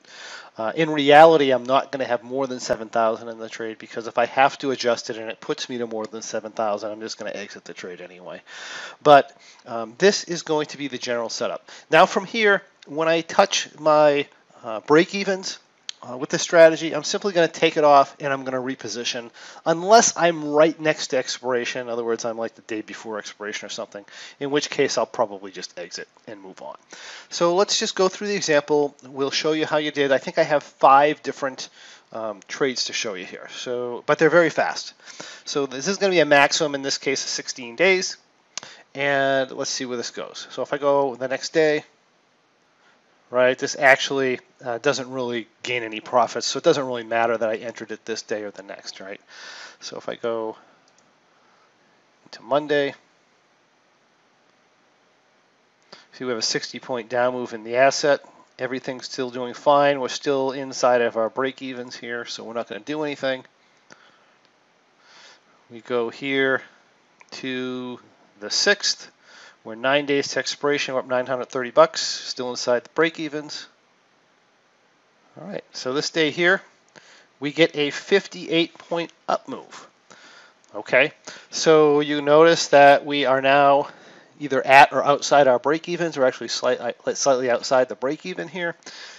Uh, 0.58 0.74
in 0.76 0.90
reality, 0.90 1.52
I'm 1.52 1.64
not 1.64 1.90
going 1.90 2.04
to 2.04 2.10
have 2.10 2.22
more 2.22 2.46
than 2.46 2.60
7,000 2.60 3.30
in 3.30 3.40
the 3.40 3.48
trade 3.48 3.78
because 3.78 4.08
if 4.08 4.18
I 4.18 4.26
have 4.26 4.58
to 4.58 4.72
adjust 4.72 5.10
it 5.10 5.18
and 5.18 5.30
it 5.30 5.40
puts 5.40 5.70
me 5.70 5.78
to 5.78 5.88
more 5.88 6.06
than 6.06 6.22
7,000, 6.22 6.92
I'm 6.92 7.00
just 7.00 7.18
going 7.18 7.32
to 7.32 7.40
exit 7.40 7.64
the 7.64 7.74
trade 7.74 8.02
anyway. 8.02 8.42
But 9.02 9.32
um, 9.66 9.96
this 10.00 10.26
is 10.26 10.42
going 10.42 10.66
to 10.68 10.78
be 10.78 10.90
the 10.90 10.98
general 10.98 11.30
setup. 11.30 11.70
Now 11.90 12.06
from 12.06 12.26
here, 12.26 12.62
when 12.88 13.08
I 13.08 13.22
touch 13.22 13.70
my 13.80 14.28
uh, 14.64 14.80
break 14.82 15.16
evens, 15.16 15.60
uh, 16.02 16.16
with 16.16 16.30
this 16.30 16.42
strategy, 16.42 16.96
I'm 16.96 17.04
simply 17.04 17.34
going 17.34 17.48
to 17.48 17.54
take 17.54 17.76
it 17.76 17.84
off 17.84 18.16
and 18.20 18.32
I'm 18.32 18.46
going 18.46 18.54
to 18.54 18.76
reposition 18.76 19.32
unless 19.66 20.16
I'm 20.16 20.46
right 20.52 20.80
next 20.80 21.08
to 21.08 21.18
expiration. 21.18 21.82
In 21.82 21.90
other 21.90 22.06
words, 22.06 22.24
I'm 22.24 22.38
like 22.38 22.56
the 22.56 22.62
day 22.62 22.82
before 22.82 23.18
expiration 23.18 23.66
or 23.66 23.70
something, 23.70 24.06
in 24.40 24.50
which 24.50 24.70
case 24.70 24.98
I'll 24.98 25.06
probably 25.06 25.52
just 25.52 25.78
exit 25.78 26.08
and 26.26 26.42
move 26.42 26.62
on. 26.62 26.78
So 27.30 27.56
let's 27.56 27.78
just 27.78 27.96
go 27.96 28.08
through 28.08 28.28
the 28.28 28.36
example. 28.36 28.96
We'll 29.04 29.32
show 29.32 29.52
you 29.52 29.66
how 29.66 29.78
you 29.78 29.92
did. 29.92 30.12
I 30.12 30.20
think 30.20 30.38
I 30.38 30.44
have 30.44 30.64
five 30.64 31.22
different 31.22 31.68
um, 32.14 32.40
trades 32.48 32.86
to 32.86 32.94
show 32.94 33.16
you 33.16 33.26
here. 33.26 33.50
So, 33.52 34.04
But 34.06 34.20
they're 34.20 34.30
very 34.30 34.50
fast. 34.50 34.94
So 35.44 35.66
this 35.66 35.88
is 35.88 35.98
going 35.98 36.12
to 36.12 36.16
be 36.16 36.22
a 36.22 36.26
maximum, 36.26 36.76
in 36.76 36.82
this 36.82 36.98
case, 36.98 37.24
of 37.24 37.30
16 37.30 37.76
days. 37.76 38.18
And 38.96 39.52
let's 39.52 39.70
see 39.70 39.86
where 39.86 39.98
this 39.98 40.12
goes. 40.12 40.48
So 40.50 40.62
if 40.62 40.72
I 40.74 40.78
go 40.78 41.16
the 41.16 41.28
next 41.28 41.54
day, 41.54 41.84
right? 43.32 43.58
This 43.58 43.76
actually 43.78 44.40
uh, 44.64 44.80
doesn't 44.80 45.10
really 45.10 45.48
gain 45.64 45.84
any 45.84 46.00
profits, 46.00 46.48
so 46.48 46.58
it 46.58 46.64
doesn't 46.64 46.86
really 46.86 47.04
matter 47.04 47.38
that 47.38 47.50
I 47.50 47.56
entered 47.56 47.92
it 47.92 48.06
this 48.06 48.22
day 48.22 48.44
or 48.44 48.52
the 48.52 48.64
next, 48.64 49.00
right? 49.00 49.22
So 49.80 49.98
if 49.98 50.10
I 50.10 50.16
go 50.16 50.58
to 52.32 52.42
Monday, 52.42 52.94
see 56.14 56.26
we 56.26 56.30
have 56.30 56.40
a 56.40 56.42
60 56.42 56.80
point 56.80 57.10
down 57.10 57.34
move 57.34 57.54
in 57.54 57.64
the 57.64 57.78
asset. 57.78 58.22
Everything's 58.58 59.06
still 59.06 59.30
doing 59.30 59.54
fine. 59.54 60.02
We're 60.02 60.10
still 60.10 60.52
inside 60.52 61.02
of 61.02 61.16
our 61.16 61.30
break 61.30 61.62
evens 61.62 61.96
here, 61.96 62.26
so 62.26 62.44
we're 62.44 62.54
not 62.54 62.68
going 62.68 62.82
to 62.82 62.86
do 62.86 63.04
anything. 63.04 63.46
We 65.70 65.82
go 65.82 66.10
here 66.10 66.62
to 67.32 68.00
the 68.40 68.48
6th. 68.48 69.08
We're 69.70 69.76
nine 69.76 70.08
days 70.08 70.30
to 70.30 70.40
expiration. 70.40 70.96
We're 70.96 71.02
up 71.02 71.08
930 71.08 71.70
bucks. 71.70 72.02
Still 72.02 72.50
inside 72.50 72.86
the 72.86 72.90
break 72.96 73.20
evens. 73.20 73.68
All 75.40 75.48
right, 75.48 75.64
so 75.74 75.94
this 75.94 76.10
day 76.10 76.32
here, 76.32 76.64
we 77.40 77.52
get 77.52 77.76
a 77.76 77.92
58 77.92 78.76
point 78.80 79.14
up 79.28 79.48
move. 79.48 79.88
Okay, 80.74 81.12
so 81.52 82.00
you 82.00 82.20
notice 82.20 82.70
that 82.70 83.06
we 83.06 83.26
are 83.26 83.44
now 83.44 83.90
either 84.40 84.66
at 84.66 84.92
or 84.92 85.04
outside 85.04 85.48
our 85.48 85.60
break 85.60 85.88
evens. 85.88 86.18
We're 86.18 86.26
actually 86.26 86.48
slightly, 86.48 87.14
slightly 87.14 87.52
outside 87.52 87.90
the 87.90 87.96
break 87.96 88.26
even 88.26 88.48
here. 88.48 88.76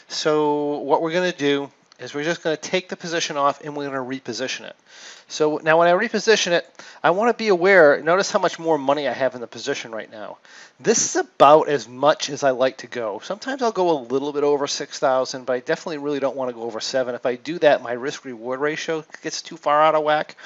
So 0.08 0.78
what 0.78 1.00
we're 1.00 1.12
going 1.12 1.30
to 1.30 1.38
do 1.38 1.70
is 2.00 2.14
we're 2.14 2.24
just 2.24 2.42
going 2.42 2.56
to 2.56 2.62
take 2.62 2.88
the 2.88 2.96
position 2.96 3.36
off 3.36 3.62
and 3.62 3.76
we're 3.76 3.88
going 3.90 4.10
to 4.10 4.20
reposition 4.20 4.62
it. 4.62 4.74
So 5.28 5.60
now 5.62 5.78
when 5.78 5.86
I 5.86 5.92
reposition 5.92 6.52
it, 6.52 6.66
I 7.04 7.10
want 7.10 7.28
to 7.28 7.38
be 7.38 7.48
aware, 7.48 8.02
notice 8.02 8.30
how 8.30 8.38
much 8.38 8.58
more 8.58 8.78
money 8.78 9.06
I 9.06 9.12
have 9.12 9.34
in 9.34 9.40
the 9.40 9.46
position 9.46 9.92
right 9.92 10.10
now. 10.10 10.38
This 10.80 11.04
is 11.04 11.16
about 11.16 11.68
as 11.68 11.86
much 11.88 12.30
as 12.30 12.42
I 12.42 12.50
like 12.50 12.78
to 12.78 12.86
go. 12.86 13.20
Sometimes 13.22 13.62
I'll 13.62 13.70
go 13.70 13.90
a 13.90 14.00
little 14.00 14.32
bit 14.32 14.42
over 14.42 14.66
6,000, 14.66 15.44
but 15.44 15.52
I 15.52 15.60
definitely 15.60 15.98
really 15.98 16.20
don't 16.20 16.36
want 16.36 16.48
to 16.48 16.54
go 16.54 16.62
over 16.62 16.80
7. 16.80 17.14
If 17.14 17.26
I 17.26 17.36
do 17.36 17.58
that, 17.58 17.82
my 17.82 17.92
risk-reward 17.92 18.60
ratio 18.60 19.04
gets 19.22 19.42
too 19.42 19.56
far 19.56 19.82
out 19.82 19.94
of 19.94 20.02
whack, 20.02 20.36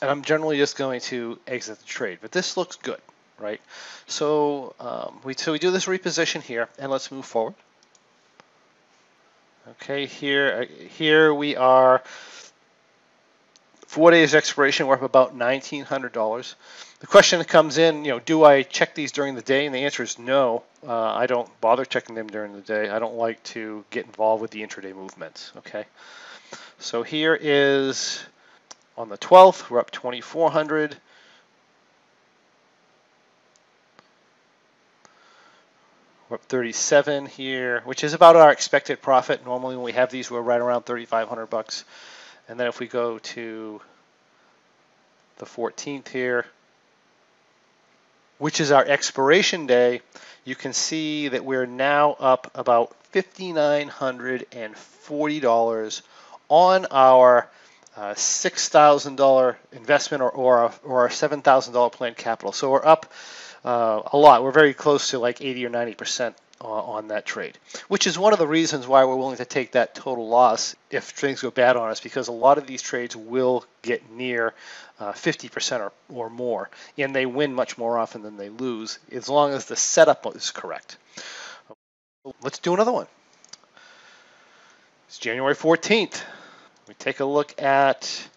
and 0.00 0.10
I'm 0.10 0.22
generally 0.22 0.56
just 0.56 0.76
going 0.76 1.00
to 1.02 1.38
exit 1.46 1.78
the 1.78 1.84
trade. 1.84 2.18
But 2.22 2.32
this 2.32 2.56
looks 2.56 2.76
good, 2.76 3.00
right? 3.38 3.60
So, 4.06 4.74
um, 4.80 5.20
we, 5.22 5.34
so 5.34 5.52
we 5.52 5.58
do 5.58 5.70
this 5.70 5.84
reposition 5.86 6.40
here, 6.42 6.68
and 6.78 6.90
let's 6.90 7.12
move 7.12 7.26
forward. 7.26 7.54
Okay, 9.72 10.06
here, 10.06 10.64
here 10.96 11.34
we 11.34 11.54
are 11.54 12.02
four 13.86 14.10
days 14.10 14.34
expiration, 14.34 14.86
we're 14.86 14.94
up 14.94 15.02
about 15.02 15.36
$1,900. 15.36 16.54
The 17.00 17.06
question 17.06 17.38
that 17.38 17.48
comes 17.48 17.76
in, 17.76 18.02
you 18.02 18.12
know, 18.12 18.18
do 18.18 18.44
I 18.44 18.62
check 18.62 18.94
these 18.94 19.12
during 19.12 19.34
the 19.34 19.42
day? 19.42 19.66
And 19.66 19.74
the 19.74 19.80
answer 19.80 20.02
is 20.02 20.18
no. 20.18 20.62
Uh, 20.86 21.12
I 21.12 21.26
don't 21.26 21.48
bother 21.60 21.84
checking 21.84 22.14
them 22.14 22.28
during 22.28 22.54
the 22.54 22.62
day. 22.62 22.88
I 22.88 22.98
don't 22.98 23.16
like 23.16 23.42
to 23.44 23.84
get 23.90 24.06
involved 24.06 24.40
with 24.40 24.52
the 24.52 24.62
intraday 24.62 24.94
movements, 24.94 25.52
okay? 25.58 25.84
So 26.78 27.02
here 27.02 27.38
is 27.38 28.24
on 28.96 29.10
the 29.10 29.18
12th, 29.18 29.68
we're 29.68 29.80
up 29.80 29.90
2,400. 29.90 30.96
We're 36.28 36.34
up 36.34 36.42
37 36.42 37.24
here, 37.24 37.80
which 37.86 38.04
is 38.04 38.12
about 38.12 38.36
our 38.36 38.52
expected 38.52 39.00
profit. 39.00 39.46
Normally 39.46 39.76
when 39.76 39.84
we 39.86 39.92
have 39.92 40.10
these, 40.10 40.30
we're 40.30 40.42
right 40.42 40.60
around 40.60 40.82
3,500 40.82 41.46
bucks. 41.46 41.86
And 42.50 42.60
then 42.60 42.66
if 42.66 42.80
we 42.80 42.86
go 42.86 43.18
to 43.18 43.80
the 45.38 45.46
14th 45.46 46.08
here, 46.08 46.44
which 48.36 48.60
is 48.60 48.72
our 48.72 48.84
expiration 48.84 49.66
day, 49.66 50.02
you 50.44 50.54
can 50.54 50.74
see 50.74 51.28
that 51.28 51.46
we're 51.46 51.64
now 51.64 52.12
up 52.20 52.50
about 52.54 52.94
$5,940 53.14 56.02
on 56.50 56.86
our 56.90 57.48
uh, 57.96 58.12
$6,000 58.12 59.56
investment 59.72 60.22
or, 60.22 60.30
or, 60.30 60.58
our, 60.58 60.74
our 60.86 61.08
$7,000 61.08 61.92
planned 61.92 62.18
capital. 62.18 62.52
So 62.52 62.70
we're 62.70 62.84
up 62.84 63.10
uh, 63.64 64.02
a 64.12 64.16
lot. 64.16 64.42
We're 64.42 64.52
very 64.52 64.74
close 64.74 65.10
to 65.10 65.18
like 65.18 65.40
80 65.40 65.66
or 65.66 65.70
90 65.70 65.94
percent 65.94 66.36
on 66.60 67.08
that 67.08 67.24
trade, 67.24 67.56
which 67.86 68.06
is 68.06 68.18
one 68.18 68.32
of 68.32 68.38
the 68.38 68.46
reasons 68.46 68.86
why 68.86 69.04
we're 69.04 69.16
willing 69.16 69.36
to 69.36 69.44
take 69.44 69.72
that 69.72 69.94
total 69.94 70.28
loss 70.28 70.74
if 70.90 71.04
things 71.04 71.40
go 71.40 71.50
bad 71.50 71.76
on 71.76 71.90
us, 71.90 72.00
because 72.00 72.28
a 72.28 72.32
lot 72.32 72.58
of 72.58 72.66
these 72.66 72.82
trades 72.82 73.14
will 73.14 73.64
get 73.82 74.10
near 74.10 74.54
uh, 74.98 75.12
50% 75.12 75.80
or, 75.80 75.92
or 76.08 76.30
more, 76.30 76.68
and 76.96 77.14
they 77.14 77.26
win 77.26 77.54
much 77.54 77.78
more 77.78 77.96
often 77.96 78.22
than 78.22 78.36
they 78.36 78.48
lose, 78.48 78.98
as 79.12 79.28
long 79.28 79.52
as 79.52 79.66
the 79.66 79.76
setup 79.76 80.26
is 80.34 80.50
correct. 80.50 80.96
Let's 82.42 82.58
do 82.58 82.74
another 82.74 82.92
one. 82.92 83.06
It's 85.06 85.18
January 85.18 85.54
14th. 85.54 86.22
We 86.88 86.94
take 86.94 87.20
a 87.20 87.24
look 87.24 87.62
at 87.62 88.28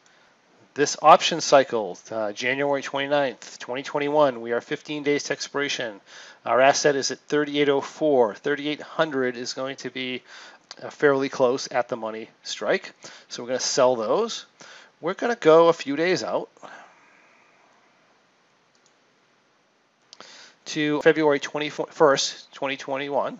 this 0.81 0.97
option 1.03 1.41
cycle, 1.41 1.95
uh, 2.09 2.31
January 2.31 2.81
29th, 2.81 3.59
2021, 3.59 4.41
we 4.41 4.51
are 4.51 4.59
15 4.59 5.03
days 5.03 5.25
to 5.25 5.33
expiration. 5.33 6.01
Our 6.43 6.59
asset 6.59 6.95
is 6.95 7.11
at 7.11 7.19
3804. 7.19 8.33
3800 8.33 9.37
is 9.37 9.53
going 9.53 9.75
to 9.75 9.91
be 9.91 10.23
uh, 10.81 10.89
fairly 10.89 11.29
close 11.29 11.71
at 11.71 11.87
the 11.87 11.97
money 11.97 12.31
strike. 12.41 12.93
So 13.29 13.43
we're 13.43 13.49
going 13.49 13.59
to 13.59 13.65
sell 13.65 13.95
those. 13.95 14.47
We're 15.01 15.13
going 15.13 15.31
to 15.31 15.39
go 15.39 15.67
a 15.67 15.73
few 15.73 15.95
days 15.95 16.23
out 16.23 16.49
to 20.65 20.99
February 21.03 21.39
21st, 21.39 22.45
2021. 22.53 23.39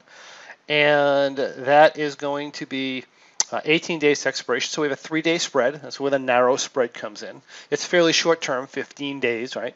And 0.69 1.37
that 1.37 1.97
is 1.97 2.13
going 2.13 2.51
to 2.51 2.67
be 2.67 3.05
uh, 3.51 3.61
18 3.63 3.99
days 3.99 4.21
to 4.21 4.29
expiration. 4.29 4.69
So 4.69 4.81
we 4.81 4.87
have 4.89 4.97
a 4.97 5.01
three 5.01 5.21
day 5.21 5.37
spread. 5.37 5.81
That's 5.81 5.99
where 5.99 6.11
the 6.11 6.19
narrow 6.19 6.55
spread 6.55 6.93
comes 6.93 7.23
in. 7.23 7.41
It's 7.69 7.85
fairly 7.85 8.13
short 8.13 8.41
term, 8.41 8.67
15 8.67 9.19
days, 9.19 9.55
right? 9.55 9.75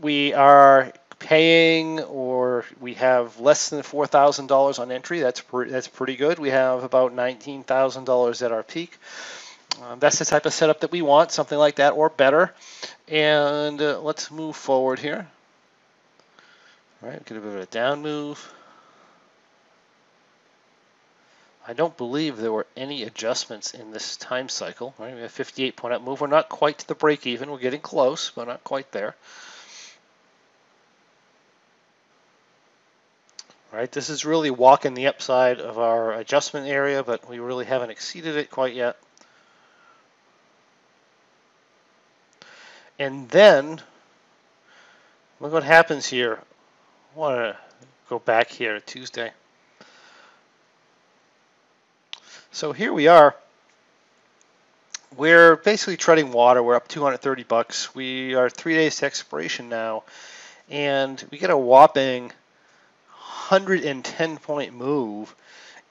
We 0.00 0.34
are 0.34 0.92
paying 1.18 2.00
or 2.00 2.64
we 2.80 2.94
have 2.94 3.40
less 3.40 3.70
than 3.70 3.82
$4,000 3.82 4.78
on 4.78 4.92
entry. 4.92 5.20
That's, 5.20 5.40
pre- 5.40 5.70
that's 5.70 5.88
pretty 5.88 6.16
good. 6.16 6.38
We 6.38 6.50
have 6.50 6.84
about 6.84 7.14
$19,000 7.14 8.42
at 8.42 8.52
our 8.52 8.62
peak. 8.62 8.96
Um, 9.82 9.98
that's 9.98 10.18
the 10.18 10.24
type 10.24 10.46
of 10.46 10.52
setup 10.52 10.80
that 10.80 10.90
we 10.90 11.02
want, 11.02 11.30
something 11.30 11.58
like 11.58 11.76
that 11.76 11.90
or 11.90 12.08
better. 12.08 12.52
And 13.06 13.80
uh, 13.80 14.00
let's 14.00 14.30
move 14.30 14.56
forward 14.56 14.98
here. 14.98 15.26
All 17.02 17.08
right, 17.08 17.24
get 17.24 17.36
a 17.36 17.40
bit 17.40 17.54
of 17.54 17.60
a 17.60 17.66
down 17.66 18.02
move. 18.02 18.52
I 21.68 21.74
don't 21.74 21.98
believe 21.98 22.38
there 22.38 22.50
were 22.50 22.66
any 22.78 23.02
adjustments 23.02 23.74
in 23.74 23.90
this 23.90 24.16
time 24.16 24.48
cycle. 24.48 24.94
Right? 24.98 25.14
We 25.14 25.20
have 25.20 25.30
58 25.30 25.76
point 25.76 25.92
up 25.92 26.02
move. 26.02 26.22
We're 26.22 26.26
not 26.26 26.48
quite 26.48 26.78
to 26.78 26.88
the 26.88 26.94
break 26.94 27.26
even. 27.26 27.50
We're 27.50 27.58
getting 27.58 27.82
close, 27.82 28.30
but 28.30 28.48
not 28.48 28.64
quite 28.64 28.90
there. 28.90 29.14
Right, 33.70 33.92
this 33.92 34.08
is 34.08 34.24
really 34.24 34.50
walking 34.50 34.94
the 34.94 35.08
upside 35.08 35.60
of 35.60 35.78
our 35.78 36.14
adjustment 36.14 36.66
area, 36.66 37.02
but 37.02 37.28
we 37.28 37.38
really 37.38 37.66
haven't 37.66 37.90
exceeded 37.90 38.34
it 38.36 38.50
quite 38.50 38.74
yet. 38.74 38.96
And 42.98 43.28
then, 43.28 43.82
look 45.38 45.52
what 45.52 45.64
happens 45.64 46.06
here. 46.06 46.38
I 47.14 47.18
want 47.18 47.36
to 47.36 47.56
go 48.08 48.18
back 48.18 48.48
here 48.48 48.80
Tuesday. 48.80 49.32
So 52.58 52.72
here 52.72 52.92
we 52.92 53.06
are. 53.06 53.36
We're 55.16 55.54
basically 55.54 55.96
treading 55.96 56.32
water. 56.32 56.60
We're 56.60 56.74
up 56.74 56.88
230 56.88 57.44
bucks. 57.44 57.94
We 57.94 58.34
are 58.34 58.50
three 58.50 58.74
days 58.74 58.96
to 58.96 59.06
expiration 59.06 59.68
now, 59.68 60.02
and 60.68 61.24
we 61.30 61.38
get 61.38 61.50
a 61.50 61.56
whopping 61.56 62.32
110 63.48 64.38
point 64.38 64.74
move 64.74 65.36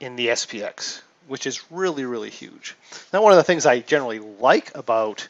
in 0.02 0.18
the 0.18 0.28
SPX, 0.28 1.00
which 1.30 1.48
is 1.48 1.72
really, 1.72 2.04
really 2.04 2.30
huge. 2.30 2.76
Now, 3.14 3.24
one 3.24 3.32
of 3.32 3.38
the 3.38 3.46
things 3.46 3.66
I 3.66 3.80
generally 3.80 4.20
like 4.20 4.76
about 4.76 5.26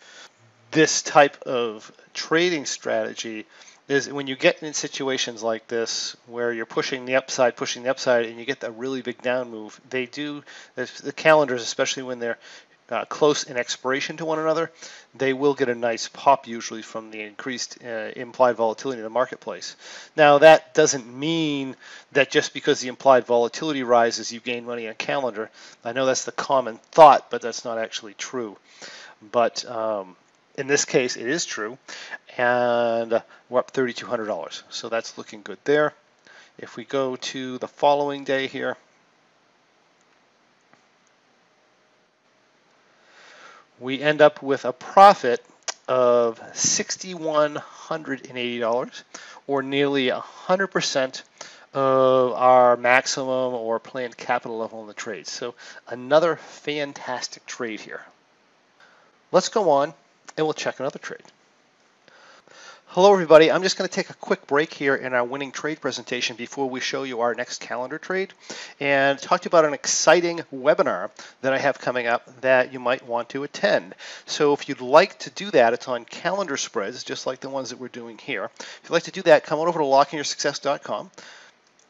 this 0.72 1.04
type 1.04 1.44
of 1.44 1.92
trading 2.16 2.66
strategy 2.66 3.46
is 3.88 4.10
when 4.10 4.28
you 4.28 4.36
get 4.36 4.62
in 4.64 4.74
situations 4.74 5.42
like 5.42 5.68
this 5.68 6.16
where 6.28 6.52
you're 6.52 6.66
pushing 6.66 7.06
the 7.06 7.16
upside, 7.16 7.56
pushing 7.56 7.84
the 7.84 7.90
upside, 7.90 8.26
and 8.26 8.38
you 8.38 8.46
get 8.46 8.60
that 8.62 8.72
really 8.72 9.02
big 9.02 9.22
down 9.22 9.50
move, 9.50 9.80
they 9.90 10.06
do, 10.06 10.44
the 10.76 11.14
calendars, 11.16 11.62
especially 11.62 12.04
when 12.04 12.20
they're 12.20 12.38
uh, 12.90 13.06
close 13.06 13.44
in 13.44 13.58
expiration 13.58 14.18
to 14.18 14.26
one 14.26 14.40
another, 14.40 14.72
they 15.16 15.34
will 15.34 15.54
get 15.54 15.70
a 15.70 15.76
nice 15.76 16.08
pop 16.08 16.48
usually 16.48 16.82
from 16.82 17.12
the 17.12 17.22
increased 17.22 17.78
uh, 17.84 18.12
implied 18.16 18.56
volatility 18.56 19.00
in 19.00 19.04
the 19.04 19.10
marketplace. 19.10 19.76
Now, 20.16 20.38
that 20.38 20.74
doesn't 20.74 21.08
mean 21.08 21.76
that 22.14 22.32
just 22.32 22.54
because 22.54 22.80
the 22.80 22.88
implied 22.88 23.26
volatility 23.26 23.84
rises, 23.84 24.32
you 24.32 24.40
gain 24.40 24.66
money 24.66 24.88
on 24.88 24.96
calendar. 24.96 25.50
I 25.84 25.92
know 25.92 26.06
that's 26.06 26.26
the 26.26 26.32
common 26.32 26.78
thought, 26.92 27.30
but 27.30 27.42
that's 27.42 27.66
not 27.66 27.78
actually 27.78 28.14
true. 28.14 28.58
But 29.32 29.66
um, 29.66 30.16
in 30.58 30.68
this 30.68 30.86
case, 30.86 31.16
it 31.16 31.28
is 31.28 31.46
true, 31.46 31.78
and 32.38 33.14
uh, 33.14 33.22
we're 33.48 33.60
up 33.60 33.72
$3,200. 33.72 34.64
So 34.70 34.90
that's 34.90 35.18
looking 35.18 35.44
good 35.44 35.60
there. 35.64 35.94
If 36.58 36.76
we 36.76 36.84
go 36.84 37.16
to 37.16 37.60
the 37.60 37.68
following 37.68 38.24
day 38.24 38.48
here, 38.48 38.76
we 43.80 44.02
end 44.02 44.20
up 44.22 44.42
with 44.42 44.66
a 44.66 44.74
profit 44.74 45.46
of 45.88 46.42
$6,180 46.54 49.04
or 49.46 49.62
nearly 49.62 50.08
100% 50.08 51.22
of 51.76 52.34
our 52.34 52.76
maximum 52.78 53.54
or 53.54 53.78
planned 53.80 54.18
capital 54.18 54.58
level 54.58 54.82
in 54.82 54.88
the 54.88 54.96
trade. 54.96 55.28
So 55.28 55.54
another 55.88 56.38
fantastic 56.38 57.46
trade 57.46 57.82
here. 57.82 58.02
Let's 59.32 59.50
go 59.50 59.70
on 59.70 59.94
and 60.36 60.46
we'll 60.46 60.54
check 60.54 60.80
another 60.80 61.00
trade. 61.00 61.24
Hello 62.92 63.14
everybody, 63.14 63.52
I'm 63.52 63.62
just 63.64 63.78
going 63.78 63.88
to 63.88 63.94
take 63.94 64.10
a 64.10 64.16
quick 64.16 64.48
break 64.48 64.74
here 64.74 64.96
in 64.96 65.14
our 65.14 65.24
winning 65.24 65.52
trade 65.52 65.82
presentation 65.82 66.36
before 66.36 66.68
we 66.68 66.80
show 66.80 67.04
you 67.04 67.20
our 67.20 67.36
next 67.36 67.62
calendar 67.62 68.00
trade 68.00 68.34
and 68.80 69.20
talk 69.20 69.42
to 69.42 69.46
you 69.46 69.50
about 69.50 69.66
an 69.66 69.74
exciting 69.74 70.42
webinar 70.54 71.12
that 71.42 71.54
I 71.54 71.60
have 71.60 71.80
coming 71.80 72.08
up 72.08 72.42
that 72.42 72.74
you 72.74 72.80
might 72.80 73.06
want 73.06 73.30
to 73.30 73.44
attend. 73.44 73.94
So 74.26 74.54
if 74.54 74.68
you'd 74.68 74.82
like 74.82 75.20
to 75.20 75.30
do 75.30 75.52
that, 75.52 75.74
it's 75.74 75.88
on 75.88 76.06
calendar 76.06 76.58
spreads, 76.58 77.04
just 77.04 77.28
like 77.28 77.40
the 77.40 77.50
ones 77.50 77.70
that 77.70 77.80
we're 77.80 77.90
doing 77.90 78.18
here. 78.18 78.50
If 78.58 78.82
you'd 78.86 78.94
like 78.94 79.04
to 79.04 79.12
do 79.12 79.22
that, 79.24 79.44
come 79.44 79.60
on 79.60 79.68
over 79.68 79.80
to 79.80 79.86
lockeinyoursuccess.com. 79.86 81.12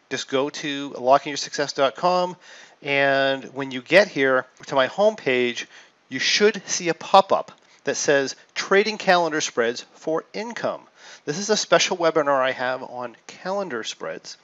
Just 0.10 0.30
go 0.30 0.50
to 0.50 0.90
lockeinyoursuccess.com 0.90 2.36
and 2.82 3.44
when 3.54 3.72
you 3.72 3.82
get 3.82 4.08
here 4.08 4.46
to 4.66 4.76
my 4.76 4.88
homepage, 4.88 5.68
you 6.10 6.20
should 6.20 6.62
see 6.68 6.90
a 6.90 6.94
pop-up 6.94 7.52
that 7.88 7.96
says 7.96 8.36
Trading 8.54 8.98
Calendar 8.98 9.40
Spreads 9.40 9.86
for 9.94 10.26
Income. 10.34 10.82
This 11.24 11.38
is 11.38 11.50
a 11.50 11.56
special 11.56 11.96
webinar 11.96 12.42
I 12.42 12.52
have 12.52 12.84
on 12.84 13.16
calendar 13.28 13.86
spreads 13.86 14.36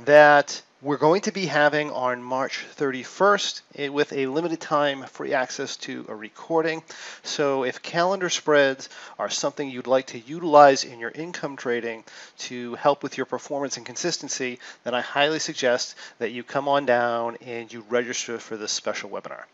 that 0.00 0.60
we're 0.82 0.98
going 0.98 1.22
to 1.22 1.32
be 1.32 1.46
having 1.46 1.90
on 1.92 2.22
March 2.22 2.66
31st 2.76 3.62
eh, 3.76 3.88
with 3.88 4.12
a 4.12 4.26
limited 4.26 4.60
time 4.60 5.04
free 5.04 5.32
access 5.32 5.78
to 5.78 6.04
a 6.10 6.14
recording. 6.14 6.82
So 7.22 7.64
if 7.64 7.80
calendar 7.80 8.28
spreads 8.28 8.90
are 9.18 9.30
something 9.30 9.70
you'd 9.70 9.86
like 9.86 10.08
to 10.08 10.18
utilize 10.18 10.84
in 10.84 11.00
your 11.00 11.10
income 11.10 11.56
trading 11.56 12.04
to 12.40 12.74
help 12.74 13.02
with 13.02 13.16
your 13.16 13.24
performance 13.24 13.78
and 13.78 13.86
consistency, 13.86 14.58
then 14.84 14.92
I 14.92 15.00
highly 15.00 15.38
suggest 15.38 15.94
that 16.18 16.32
you 16.32 16.42
come 16.42 16.68
on 16.68 16.84
down 16.84 17.38
and 17.46 17.72
you 17.72 17.82
register 17.88 18.38
for 18.38 18.58
this 18.58 18.72
special 18.72 19.08
webinar. 19.08 19.44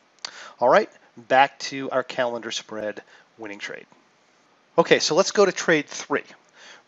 All 0.59 0.69
right, 0.69 0.91
back 1.17 1.59
to 1.59 1.91
our 1.91 2.03
calendar 2.03 2.51
spread 2.51 3.03
winning 3.39 3.59
trade. 3.59 3.87
Okay, 4.79 4.99
so 4.99 5.15
let's 5.15 5.33
go 5.33 5.45
to 5.45 5.53
trade 5.53 5.87
three. 5.87 6.25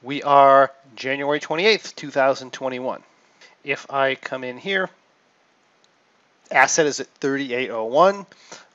We 0.03 0.23
are 0.23 0.73
January 0.95 1.41
28th, 1.41 1.95
2021 1.95 3.03
if 3.65 3.91
I 3.91 4.15
come 4.15 4.45
in 4.45 4.57
here, 4.57 4.89
asset 6.51 6.87
is 6.87 7.01
at 7.01 7.09
3801. 7.21 8.27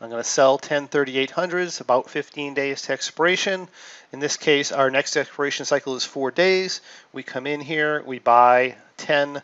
I'm 0.02 0.10
going 0.10 0.22
to 0.22 0.30
sell 0.30 0.58
10 0.58 0.88
3800s, 0.88 1.82
about 1.82 2.10
15 2.10 2.54
days 2.54 2.84
to 2.84 2.94
expiration. 2.94 3.68
In 4.12 4.20
this 4.20 4.38
case, 4.38 4.72
our 4.72 4.92
next 4.92 5.18
expiration 5.18 5.66
cycle 5.66 5.96
is 5.96 6.04
four 6.04 6.30
days. 6.32 6.82
We 7.12 7.24
come 7.24 7.48
in 7.48 7.62
here, 7.62 8.04
we 8.04 8.20
buy 8.20 8.76
10 8.98 9.42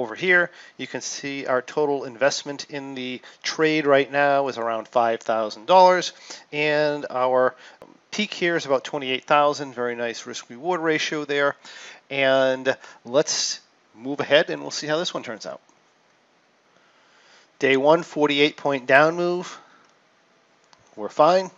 over 0.00 0.14
here. 0.14 0.50
You 0.76 0.86
can 0.86 1.00
see 1.00 1.46
our 1.46 1.60
total 1.60 2.04
investment 2.04 2.66
in 2.70 2.94
the 2.94 3.20
trade 3.42 3.86
right 3.86 4.10
now 4.10 4.48
is 4.48 4.58
around 4.58 4.90
$5,000 4.90 6.12
and 6.52 7.06
our 7.10 7.54
peak 8.10 8.32
here 8.32 8.56
is 8.56 8.66
about 8.66 8.84
28,000. 8.84 9.74
Very 9.74 9.94
nice 9.94 10.26
risk 10.26 10.48
reward 10.48 10.80
ratio 10.80 11.24
there. 11.24 11.56
And 12.10 12.76
let's 13.04 13.60
move 13.94 14.20
ahead 14.20 14.50
and 14.50 14.62
we'll 14.62 14.70
see 14.70 14.86
how 14.86 14.98
this 14.98 15.12
one 15.12 15.22
turns 15.22 15.46
out. 15.46 15.60
Day 17.58 17.76
one, 17.76 18.02
48 18.02 18.56
point 18.56 18.86
down 18.86 19.16
move. 19.16 19.58
We're 20.96 21.08
fine. 21.08 21.50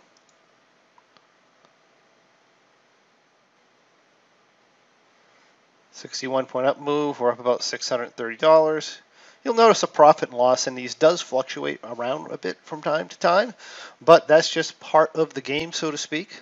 Sixty-one 5.95 6.45
point 6.47 6.67
up 6.67 6.77
move. 6.77 7.21
We're 7.21 7.31
up 7.31 7.39
about 7.39 7.63
six 7.63 7.87
hundred 7.87 8.17
thirty 8.17 8.35
dollars. 8.35 8.97
You'll 9.45 9.53
notice 9.53 9.81
a 9.81 9.87
profit 9.87 10.27
and 10.27 10.37
loss 10.37 10.67
in 10.67 10.75
these 10.75 10.93
does 10.93 11.21
fluctuate 11.21 11.79
around 11.85 12.31
a 12.31 12.37
bit 12.37 12.57
from 12.63 12.81
time 12.81 13.07
to 13.07 13.17
time, 13.17 13.53
but 14.01 14.27
that's 14.27 14.49
just 14.49 14.77
part 14.81 15.15
of 15.15 15.33
the 15.33 15.39
game, 15.39 15.71
so 15.71 15.91
to 15.91 15.97
speak. 15.97 16.41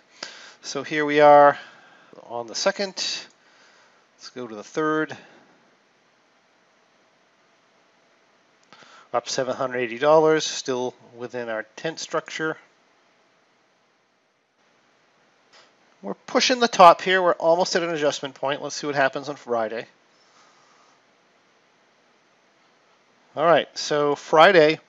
So 0.64 0.82
here 0.82 1.06
we 1.06 1.20
are 1.20 1.60
on 2.24 2.48
the 2.48 2.56
second. 2.56 2.96
Let's 2.96 4.32
go 4.34 4.48
to 4.48 4.56
the 4.56 4.64
third. 4.64 5.16
Up 9.14 9.28
$780, 9.28 10.42
still 10.42 10.96
within 11.16 11.50
our 11.50 11.68
tent 11.76 12.00
structure. 12.00 12.58
We're 16.02 16.16
pushing 16.34 16.60
the 16.60 16.68
top 16.68 17.04
here. 17.04 17.22
We're 17.22 17.34
almost 17.34 17.76
at 17.76 17.84
an 17.84 17.92
adjustment 17.92 18.34
point. 18.34 18.60
Let's 18.60 18.74
see 18.74 18.88
what 18.88 18.96
happens 18.96 19.30
on 19.30 19.36
Friday. 19.36 19.86
All 23.36 23.46
right, 23.46 23.68
so 23.78 24.16
Friday 24.16 24.80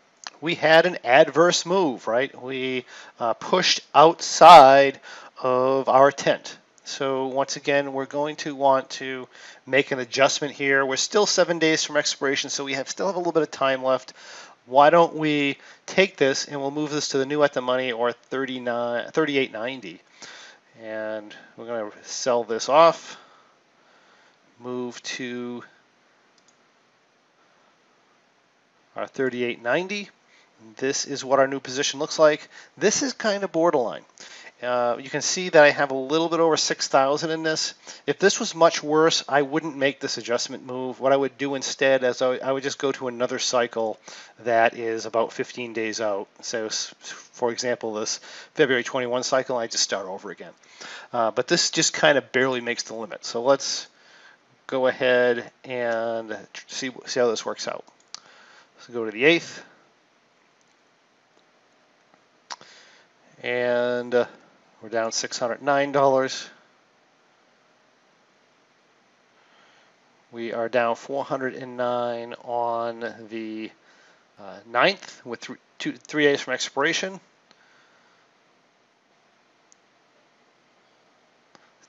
we 0.40 0.54
had 0.54 0.86
an 0.86 0.96
adverse 1.04 1.66
move, 1.66 2.06
right? 2.06 2.34
We 2.42 2.86
uh, 3.20 3.34
pushed 3.34 3.82
outside 3.94 4.98
of 5.42 5.90
our 5.90 6.10
tent. 6.10 6.56
So 6.86 7.26
once 7.26 7.56
again, 7.56 7.92
we're 7.92 8.06
going 8.06 8.36
to 8.36 8.54
want 8.54 8.88
to 9.00 9.28
make 9.66 9.90
an 9.90 9.98
adjustment 9.98 10.54
here. 10.54 10.86
We're 10.86 10.96
still 10.96 11.26
seven 11.26 11.58
days 11.58 11.84
from 11.84 11.98
expiration, 11.98 12.48
so 12.48 12.64
we 12.64 12.72
have 12.72 12.88
still 12.88 13.08
have 13.08 13.16
a 13.16 13.18
little 13.18 13.32
bit 13.32 13.42
of 13.42 13.50
time 13.50 13.84
left. 13.84 14.14
Why 14.64 14.88
don't 14.88 15.14
we 15.14 15.58
take 15.84 16.16
this 16.16 16.46
and 16.46 16.58
we'll 16.58 16.70
move 16.70 16.90
this 16.90 17.08
to 17.08 17.18
the 17.18 17.26
new 17.26 17.42
at 17.42 17.52
the 17.52 17.60
money 17.60 17.92
or 17.92 18.12
39, 18.12 19.10
38.90. 19.10 19.98
And 20.82 21.34
we're 21.56 21.66
going 21.66 21.90
to 21.90 21.96
sell 22.02 22.44
this 22.44 22.68
off, 22.68 23.16
move 24.58 25.02
to 25.04 25.62
our 28.96 29.06
38.90. 29.06 30.08
This 30.76 31.04
is 31.04 31.24
what 31.24 31.38
our 31.38 31.46
new 31.46 31.60
position 31.60 32.00
looks 32.00 32.18
like. 32.18 32.48
This 32.76 33.02
is 33.02 33.12
kind 33.12 33.44
of 33.44 33.52
borderline. 33.52 34.04
Uh, 34.64 34.96
you 34.98 35.10
can 35.10 35.20
see 35.20 35.48
that 35.50 35.62
I 35.62 35.70
have 35.70 35.90
a 35.90 35.94
little 35.94 36.28
bit 36.28 36.40
over 36.40 36.56
6,000 36.56 37.30
in 37.30 37.42
this. 37.42 37.74
If 38.06 38.18
this 38.18 38.40
was 38.40 38.54
much 38.54 38.82
worse, 38.82 39.22
I 39.28 39.42
wouldn't 39.42 39.76
make 39.76 40.00
this 40.00 40.16
adjustment 40.16 40.64
move. 40.64 41.00
What 41.00 41.12
I 41.12 41.16
would 41.16 41.36
do 41.36 41.54
instead 41.54 42.02
is 42.02 42.22
I, 42.22 42.36
I 42.36 42.52
would 42.52 42.62
just 42.62 42.78
go 42.78 42.90
to 42.92 43.08
another 43.08 43.38
cycle 43.38 43.98
that 44.44 44.74
is 44.74 45.06
about 45.06 45.32
15 45.32 45.72
days 45.72 46.00
out. 46.00 46.28
So, 46.40 46.68
for 46.68 47.52
example, 47.52 47.94
this 47.94 48.18
February 48.54 48.84
21 48.84 49.22
cycle, 49.22 49.56
I 49.56 49.66
just 49.66 49.84
start 49.84 50.06
over 50.06 50.30
again. 50.30 50.52
Uh, 51.12 51.30
but 51.30 51.46
this 51.46 51.70
just 51.70 51.92
kind 51.92 52.16
of 52.16 52.32
barely 52.32 52.60
makes 52.60 52.84
the 52.84 52.94
limit. 52.94 53.24
So 53.24 53.42
let's 53.42 53.86
go 54.66 54.86
ahead 54.86 55.50
and 55.64 56.36
see, 56.68 56.90
see 57.06 57.20
how 57.20 57.28
this 57.28 57.44
works 57.44 57.68
out. 57.68 57.84
So 58.80 58.92
go 58.92 59.04
to 59.04 59.10
the 59.10 59.24
8th. 59.24 59.62
And... 63.42 64.14
Uh, 64.14 64.26
we're 64.84 64.90
down 64.90 65.12
$609. 65.12 66.48
We 70.30 70.52
are 70.52 70.68
down 70.68 70.94
409 70.94 72.34
on 72.44 73.00
the 73.30 73.70
uh, 74.38 74.58
9th 74.70 75.24
with 75.24 75.40
th 75.40 75.58
two, 75.78 75.92
three 75.92 76.24
days 76.24 76.42
from 76.42 76.52
expiration. 76.52 77.18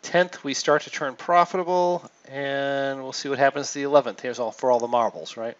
10th, 0.03 0.45
we 0.45 0.53
start 0.53 0.83
to 0.83 0.89
turn 0.89 1.17
profitable, 1.17 2.09
and 2.29 3.03
we'll 3.03 3.11
see 3.11 3.27
what 3.27 3.39
happens 3.39 3.73
the 3.73 3.83
11th. 3.83 4.21
Here's 4.21 4.39
all 4.39 4.53
for 4.53 4.71
all 4.71 4.79
the 4.79 4.87
marbles, 4.87 5.35
right? 5.35 5.57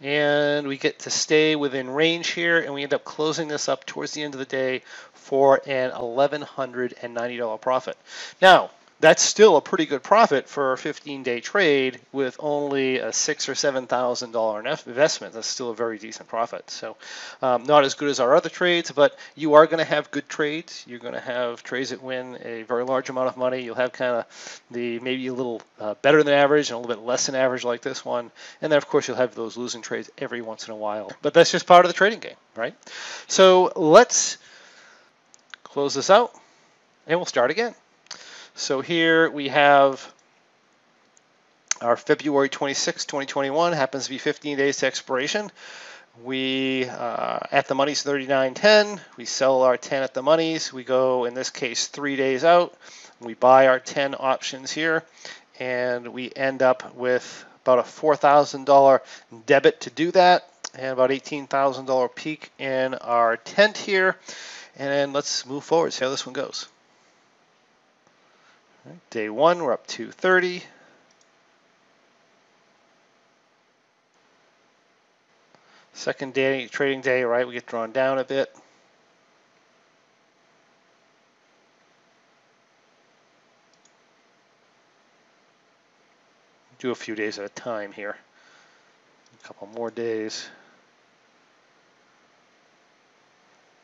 And 0.00 0.66
we 0.66 0.76
get 0.76 1.00
to 1.00 1.10
stay 1.10 1.56
within 1.56 1.88
range 1.90 2.28
here 2.28 2.58
and 2.58 2.72
we 2.74 2.82
end 2.82 2.94
up 2.94 3.04
closing 3.04 3.48
this 3.48 3.68
up 3.68 3.86
towards 3.86 4.12
the 4.12 4.22
end 4.22 4.34
of 4.34 4.38
the 4.38 4.44
day 4.44 4.82
for 5.12 5.60
an 5.66 5.90
$1,190 5.90 7.60
profit. 7.60 7.96
Now, 8.40 8.70
that's 8.98 9.22
still 9.22 9.56
a 9.56 9.60
pretty 9.60 9.84
good 9.84 10.02
profit 10.02 10.48
for 10.48 10.72
a 10.72 10.76
15-day 10.76 11.40
trade 11.40 12.00
with 12.12 12.36
only 12.38 12.98
a 12.98 13.12
six 13.12 13.48
or 13.48 13.54
seven 13.54 13.86
thousand 13.86 14.32
dollar 14.32 14.60
investment. 14.60 15.34
That's 15.34 15.46
still 15.46 15.70
a 15.70 15.74
very 15.74 15.98
decent 15.98 16.28
profit. 16.28 16.70
So, 16.70 16.96
um, 17.42 17.64
not 17.64 17.84
as 17.84 17.94
good 17.94 18.08
as 18.08 18.20
our 18.20 18.34
other 18.34 18.48
trades, 18.48 18.90
but 18.90 19.16
you 19.34 19.54
are 19.54 19.66
going 19.66 19.78
to 19.78 19.84
have 19.84 20.10
good 20.10 20.28
trades. 20.28 20.82
You're 20.86 20.98
going 20.98 21.12
to 21.14 21.20
have 21.20 21.62
trades 21.62 21.90
that 21.90 22.02
win 22.02 22.38
a 22.42 22.62
very 22.62 22.84
large 22.84 23.10
amount 23.10 23.28
of 23.28 23.36
money. 23.36 23.62
You'll 23.62 23.74
have 23.74 23.92
kind 23.92 24.16
of 24.16 24.62
the 24.70 24.98
maybe 25.00 25.26
a 25.26 25.34
little 25.34 25.60
uh, 25.78 25.94
better 26.00 26.22
than 26.22 26.32
average 26.32 26.70
and 26.70 26.76
a 26.76 26.78
little 26.78 26.96
bit 26.96 27.04
less 27.04 27.26
than 27.26 27.34
average 27.34 27.64
like 27.64 27.82
this 27.82 28.04
one, 28.04 28.30
and 28.62 28.72
then 28.72 28.78
of 28.78 28.88
course 28.88 29.08
you'll 29.08 29.18
have 29.18 29.34
those 29.34 29.58
losing 29.58 29.82
trades 29.82 30.10
every 30.16 30.40
once 30.40 30.66
in 30.68 30.72
a 30.72 30.76
while. 30.76 31.12
But 31.20 31.34
that's 31.34 31.52
just 31.52 31.66
part 31.66 31.84
of 31.84 31.90
the 31.90 31.94
trading 31.94 32.20
game, 32.20 32.36
right? 32.54 32.74
So 33.26 33.72
let's 33.76 34.38
close 35.64 35.92
this 35.92 36.08
out, 36.08 36.32
and 37.06 37.18
we'll 37.18 37.26
start 37.26 37.50
again. 37.50 37.74
So 38.58 38.80
here 38.80 39.28
we 39.28 39.48
have 39.48 40.14
our 41.82 41.94
February 41.94 42.48
26, 42.48 43.04
2021, 43.04 43.74
happens 43.74 44.04
to 44.04 44.10
be 44.10 44.16
15 44.16 44.56
days 44.56 44.78
to 44.78 44.86
expiration. 44.86 45.52
We, 46.24 46.86
uh, 46.88 47.40
at 47.52 47.68
the 47.68 47.74
money's 47.74 48.02
39.10, 48.02 48.98
we 49.18 49.26
sell 49.26 49.60
our 49.60 49.76
10 49.76 50.02
at 50.02 50.14
the 50.14 50.22
money's. 50.22 50.72
We 50.72 50.84
go, 50.84 51.26
in 51.26 51.34
this 51.34 51.50
case, 51.50 51.88
three 51.88 52.16
days 52.16 52.44
out. 52.44 52.74
We 53.20 53.34
buy 53.34 53.66
our 53.66 53.78
10 53.78 54.14
options 54.18 54.72
here, 54.72 55.02
and 55.60 56.08
we 56.08 56.32
end 56.34 56.62
up 56.62 56.94
with 56.94 57.44
about 57.62 57.80
a 57.80 57.82
$4,000 57.82 59.00
debit 59.44 59.82
to 59.82 59.90
do 59.90 60.12
that, 60.12 60.48
and 60.74 60.92
about 60.92 61.10
$18,000 61.10 62.14
peak 62.14 62.50
in 62.58 62.94
our 62.94 63.36
tent 63.36 63.76
here. 63.76 64.16
And 64.78 65.12
let's 65.12 65.44
move 65.44 65.62
forward, 65.62 65.92
see 65.92 66.06
how 66.06 66.10
this 66.10 66.24
one 66.24 66.32
goes. 66.32 66.68
Day 69.10 69.28
one, 69.28 69.62
we're 69.62 69.72
up 69.72 69.86
to 69.88 70.10
30. 70.10 70.62
Second 75.92 76.34
day, 76.34 76.66
trading 76.66 77.00
day, 77.00 77.24
right, 77.24 77.46
we 77.46 77.54
get 77.54 77.66
drawn 77.66 77.90
down 77.90 78.18
a 78.18 78.24
bit. 78.24 78.54
Do 86.78 86.90
a 86.90 86.94
few 86.94 87.14
days 87.14 87.38
at 87.38 87.46
a 87.46 87.48
time 87.48 87.92
here. 87.92 88.16
A 89.42 89.46
couple 89.46 89.66
more 89.68 89.90
days. 89.90 90.48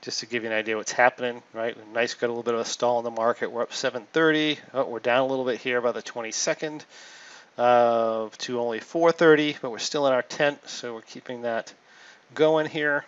Just 0.02 0.20
to 0.20 0.26
give 0.26 0.42
you 0.44 0.50
an 0.50 0.56
idea 0.56 0.76
what's 0.76 0.92
happening, 0.92 1.42
right? 1.54 1.76
Nice, 1.92 2.14
got 2.14 2.26
a 2.26 2.28
little 2.28 2.42
bit 2.42 2.54
of 2.54 2.60
a 2.60 2.64
stall 2.64 2.98
in 2.98 3.04
the 3.04 3.10
market. 3.10 3.50
We're 3.50 3.62
up 3.62 3.72
730. 3.72 4.58
Oh, 4.74 4.84
we're 4.84 4.98
down 4.98 5.20
a 5.20 5.26
little 5.26 5.44
bit 5.44 5.60
here 5.60 5.80
by 5.80 5.92
the 5.92 6.02
22nd. 6.02 6.84
uh, 7.58 8.28
to 8.38 8.60
only 8.60 8.80
430, 8.80 9.56
but 9.60 9.70
we're 9.70 9.78
still 9.78 10.06
in 10.06 10.12
our 10.12 10.22
tent, 10.22 10.58
so 10.68 10.94
we're 10.94 11.02
keeping 11.02 11.42
that 11.42 11.72
going 12.34 12.66
here. 12.66 13.04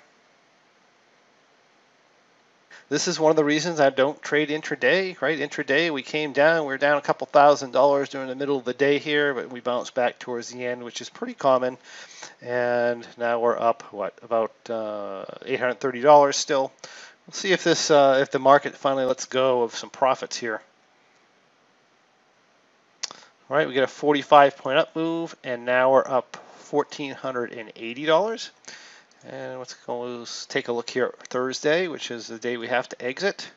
This 2.95 3.09
is 3.09 3.19
one 3.19 3.31
of 3.31 3.37
the 3.37 3.43
reasons 3.43 3.81
I 3.81 3.91
don't 3.91 4.23
trade 4.23 4.51
intraday, 4.51 5.21
right? 5.21 5.37
Intraday, 5.37 5.93
we 5.93 6.05
came 6.05 6.33
down, 6.33 6.61
we 6.61 6.69
were 6.69 6.79
down 6.79 6.97
a 6.97 7.01
couple 7.01 7.27
thousand 7.27 7.73
dollars 7.73 8.09
during 8.09 8.29
the 8.29 8.37
middle 8.37 8.57
of 8.57 8.65
the 8.65 8.73
day 8.73 9.01
here, 9.01 9.35
but 9.35 9.51
we 9.51 9.59
bounced 9.59 9.95
back 9.97 10.21
towards 10.21 10.51
the 10.51 10.65
end, 10.65 10.85
which 10.85 11.01
is 11.01 11.11
pretty 11.11 11.35
common. 11.35 11.77
And 12.41 13.05
now 13.19 13.41
we're 13.41 13.59
up, 13.59 13.83
what, 13.93 14.17
about 14.23 14.53
uh, 14.71 15.25
$830 15.45 16.35
still. 16.35 16.73
We'll 17.27 17.35
see 17.35 17.51
if 17.51 17.65
this, 17.65 17.91
uh, 17.91 18.21
if 18.23 18.31
the 18.31 18.39
market 18.39 18.77
finally 18.77 19.07
lets 19.07 19.25
go 19.25 19.65
of 19.65 19.75
some 19.75 19.91
profits 19.91 20.37
here. 20.37 20.63
All 23.51 23.57
right, 23.57 23.67
we 23.67 23.75
get 23.75 23.83
a 23.83 23.89
45 23.89 24.57
point 24.57 24.79
up 24.79 24.95
move, 24.95 25.35
and 25.43 25.65
now 25.65 25.91
we're 25.91 26.07
up 26.07 26.37
$1,480. 26.71 28.51
And 29.29 29.59
let's 29.59 29.75
go 29.75 30.27
take 30.49 30.69
a 30.69 30.73
look 30.73 30.91
here 30.91 31.15
Thursday, 31.29 31.89
which 31.89 32.11
is 32.11 32.27
the 32.27 32.39
day 32.39 32.57
we 32.57 32.69
have 32.69 32.89
to 32.91 33.03
exit. 33.03 33.51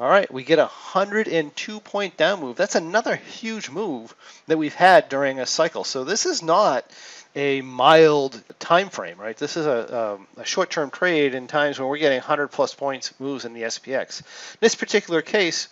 All 0.00 0.08
right, 0.08 0.32
we 0.32 0.44
get 0.44 0.58
a 0.58 0.62
102 0.62 1.80
point 1.80 2.16
down 2.16 2.40
move. 2.40 2.56
That's 2.56 2.74
another 2.74 3.14
huge 3.14 3.70
move 3.70 4.14
that 4.46 4.58
we've 4.58 4.74
had 4.74 5.08
during 5.08 5.38
a 5.38 5.46
cycle. 5.46 5.84
So 5.84 6.04
this 6.04 6.26
is 6.26 6.42
not 6.42 6.90
a 7.36 7.60
mild 7.60 8.42
time 8.58 8.88
frame, 8.88 9.18
right? 9.18 9.36
This 9.36 9.56
is 9.56 9.66
a, 9.66 10.14
um, 10.14 10.26
a 10.36 10.44
short-term 10.44 10.90
trade 10.90 11.34
in 11.34 11.46
times 11.46 11.78
when 11.78 11.88
we're 11.88 11.98
getting 11.98 12.18
100 12.18 12.48
plus 12.48 12.74
points 12.74 13.12
moves 13.20 13.44
in 13.44 13.52
the 13.52 13.62
SPX. 13.62 14.20
In 14.20 14.58
this 14.60 14.74
particular 14.74 15.22
case, 15.22 15.68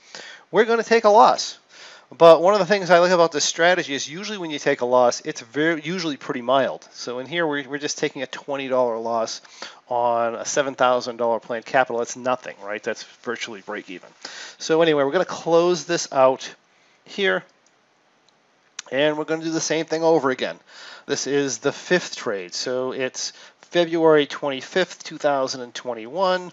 we're 0.51 0.67
going 0.67 0.79
to 0.79 0.89
take 0.89 1.05
a 1.05 1.09
loss. 1.09 1.59
But 2.17 2.41
one 2.41 2.55
of 2.55 2.61
the 2.61 2.67
things 2.67 2.91
I 2.91 3.01
like 3.01 3.11
about 3.11 3.33
this 3.33 3.45
strategy 3.45 3.95
is 3.95 4.09
usually 4.09 4.39
when 4.39 4.51
you 4.51 4.59
take 4.59 4.81
a 4.81 4.87
loss, 4.87 5.21
it's 5.21 5.43
very 5.43 5.83
usually 5.83 6.17
pretty 6.17 6.41
mild. 6.41 6.89
So 6.93 7.19
in 7.19 7.27
here, 7.27 7.47
we're, 7.47 7.69
we're 7.69 7.79
just 7.79 7.99
taking 7.99 8.23
a 8.23 8.27
$20 8.27 8.71
loss 9.03 9.43
on 9.89 10.35
a 10.35 10.43
$7,000 10.43 11.43
planned 11.43 11.67
capital. 11.67 11.99
That's 11.99 12.17
nothing, 12.17 12.57
right? 12.63 12.83
That's 12.83 13.03
virtually 13.23 13.61
break 13.61 13.91
even. 13.91 14.09
So 14.57 14.81
anyway, 14.81 15.05
we're 15.05 15.13
going 15.13 15.25
to 15.25 15.31
close 15.31 15.85
this 15.85 16.11
out 16.11 16.55
here. 17.05 17.45
And 18.91 19.19
we're 19.19 19.25
going 19.25 19.41
to 19.41 19.47
do 19.47 19.53
the 19.53 19.61
same 19.61 19.85
thing 19.85 20.03
over 20.03 20.31
again. 20.31 20.59
This 21.05 21.27
is 21.27 21.59
the 21.59 21.73
fifth 21.73 22.17
trade. 22.17 22.55
So 22.55 22.93
it's 22.93 23.35
February 23.71 24.27
25th, 24.27 25.03
2021. 25.03 26.53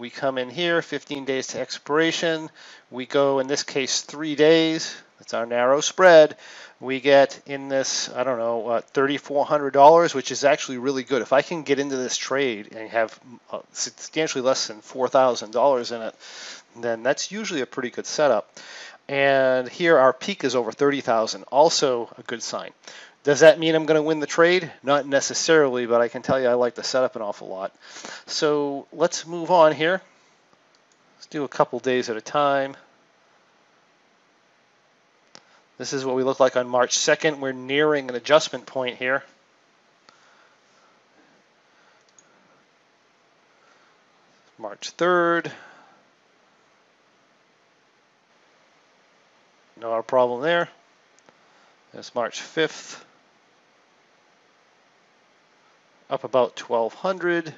We 0.00 0.08
come 0.08 0.38
in 0.38 0.48
here, 0.48 0.80
15 0.80 1.26
days 1.26 1.48
to 1.48 1.60
expiration. 1.60 2.48
We 2.90 3.04
go, 3.04 3.38
in 3.38 3.48
this 3.48 3.64
case, 3.64 4.00
three 4.00 4.34
days. 4.34 4.96
That's 5.18 5.34
our 5.34 5.44
narrow 5.44 5.82
spread. 5.82 6.38
We 6.80 7.00
get 7.00 7.38
in 7.44 7.68
this, 7.68 8.08
I 8.08 8.24
don't 8.24 8.38
know, 8.38 8.66
uh, 8.66 8.80
$3,400, 8.94 10.14
which 10.14 10.32
is 10.32 10.42
actually 10.42 10.78
really 10.78 11.02
good. 11.02 11.20
If 11.20 11.34
I 11.34 11.42
can 11.42 11.64
get 11.64 11.78
into 11.78 11.98
this 11.98 12.16
trade 12.16 12.74
and 12.74 12.88
have 12.88 13.20
uh, 13.52 13.60
substantially 13.72 14.40
less 14.40 14.68
than 14.68 14.80
$4,000 14.80 15.94
in 15.94 16.00
it, 16.00 16.14
then 16.80 17.02
that's 17.02 17.30
usually 17.30 17.60
a 17.60 17.66
pretty 17.66 17.90
good 17.90 18.06
setup. 18.06 18.58
And 19.06 19.68
here 19.68 19.98
our 19.98 20.14
peak 20.14 20.44
is 20.44 20.56
over 20.56 20.72
30,000, 20.72 21.42
also 21.52 22.08
a 22.16 22.22
good 22.22 22.42
sign. 22.42 22.70
Does 23.22 23.40
that 23.40 23.58
mean 23.58 23.74
I'm 23.74 23.84
going 23.84 23.96
to 23.96 24.02
win 24.02 24.20
the 24.20 24.26
trade? 24.26 24.70
Not 24.82 25.06
necessarily, 25.06 25.84
but 25.86 26.00
I 26.00 26.08
can 26.08 26.22
tell 26.22 26.40
you 26.40 26.48
I 26.48 26.54
like 26.54 26.74
the 26.74 26.82
setup 26.82 27.16
an 27.16 27.22
awful 27.22 27.48
lot. 27.48 27.74
So 28.26 28.86
let's 28.92 29.26
move 29.26 29.50
on 29.50 29.72
here. 29.72 30.00
Let's 31.18 31.26
do 31.26 31.44
a 31.44 31.48
couple 31.48 31.78
days 31.80 32.08
at 32.08 32.16
a 32.16 32.22
time. 32.22 32.76
This 35.76 35.92
is 35.92 36.04
what 36.04 36.16
we 36.16 36.22
look 36.22 36.40
like 36.40 36.56
on 36.56 36.66
March 36.66 36.96
2nd. 36.96 37.40
We're 37.40 37.52
nearing 37.52 38.08
an 38.08 38.16
adjustment 38.16 38.64
point 38.64 38.96
here. 38.96 39.22
March 44.58 44.96
3rd. 44.96 45.52
Not 49.78 49.98
a 49.98 50.02
problem 50.02 50.42
there. 50.42 50.68
It's 51.92 52.14
March 52.14 52.40
5th 52.40 53.02
up 56.10 56.24
about 56.24 56.58
1200. 56.58 57.54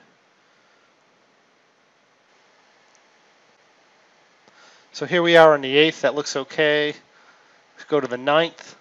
So 4.93 5.07
here 5.07 5.23
we 5.23 5.39
are 5.39 5.55
on 5.55 5.63
the 5.63 5.75
8th, 5.75 6.03
that 6.03 6.15
looks 6.15 6.37
okay. 6.37 6.95
Let's 7.75 7.85
go 7.89 7.99
to 7.99 8.07
the 8.07 8.19
9th. 8.19 8.75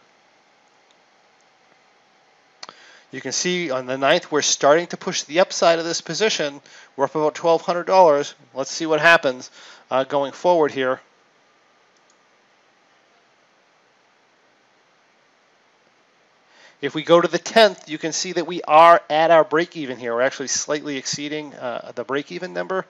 You 3.14 3.22
can 3.22 3.32
see 3.32 3.72
on 3.72 3.86
the 3.86 3.96
9th 3.96 4.30
we're 4.30 4.42
starting 4.42 4.88
to 4.88 4.98
push 4.98 5.24
the 5.24 5.40
upside 5.40 5.80
of 5.80 5.86
this 5.86 6.02
position. 6.02 6.60
We're 6.98 7.06
up 7.06 7.16
about 7.16 7.36
$1,200. 7.36 8.34
Let's 8.54 8.72
see 8.72 8.86
what 8.86 9.00
happens 9.00 9.50
uh, 9.90 10.04
going 10.04 10.34
forward 10.34 10.74
here. 10.74 11.00
If 16.82 16.96
we 16.96 17.04
go 17.04 17.22
to 17.22 17.28
the 17.28 17.38
10th, 17.38 17.88
you 17.88 18.00
can 18.00 18.12
see 18.12 18.32
that 18.32 18.48
we 18.48 18.64
are 18.64 19.02
at 19.08 19.30
our 19.30 19.44
break 19.44 19.78
even 19.78 19.98
here. 19.98 20.16
We're 20.16 20.24
actually 20.24 20.48
slightly 20.48 20.98
exceeding 20.98 21.54
uh, 21.54 21.92
the 21.94 22.04
break 22.04 22.32
even 22.32 22.54
number. 22.54 22.88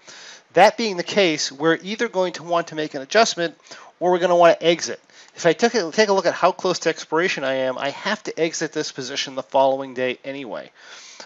That 0.53 0.77
being 0.77 0.95
the 0.95 1.03
case, 1.03 1.51
we're 1.51 1.77
either 1.83 2.07
going 2.07 2.33
to 2.33 2.43
want 2.43 2.67
to 2.67 2.75
make 2.75 2.93
an 2.93 3.01
adjustment 3.01 3.57
or 4.01 4.11
we're 4.11 4.17
going 4.17 4.29
to 4.29 4.35
want 4.35 4.59
to 4.59 4.65
exit. 4.65 4.99
If 5.35 5.45
I 5.45 5.53
take 5.53 5.75
a, 5.75 5.91
take 5.91 6.09
a 6.09 6.13
look 6.13 6.25
at 6.25 6.33
how 6.33 6.51
close 6.51 6.79
to 6.79 6.89
expiration 6.89 7.45
I 7.45 7.53
am, 7.53 7.77
I 7.77 7.91
have 7.91 8.21
to 8.23 8.37
exit 8.37 8.73
this 8.73 8.91
position 8.91 9.35
the 9.35 9.43
following 9.43 9.93
day 9.93 10.17
anyway. 10.25 10.71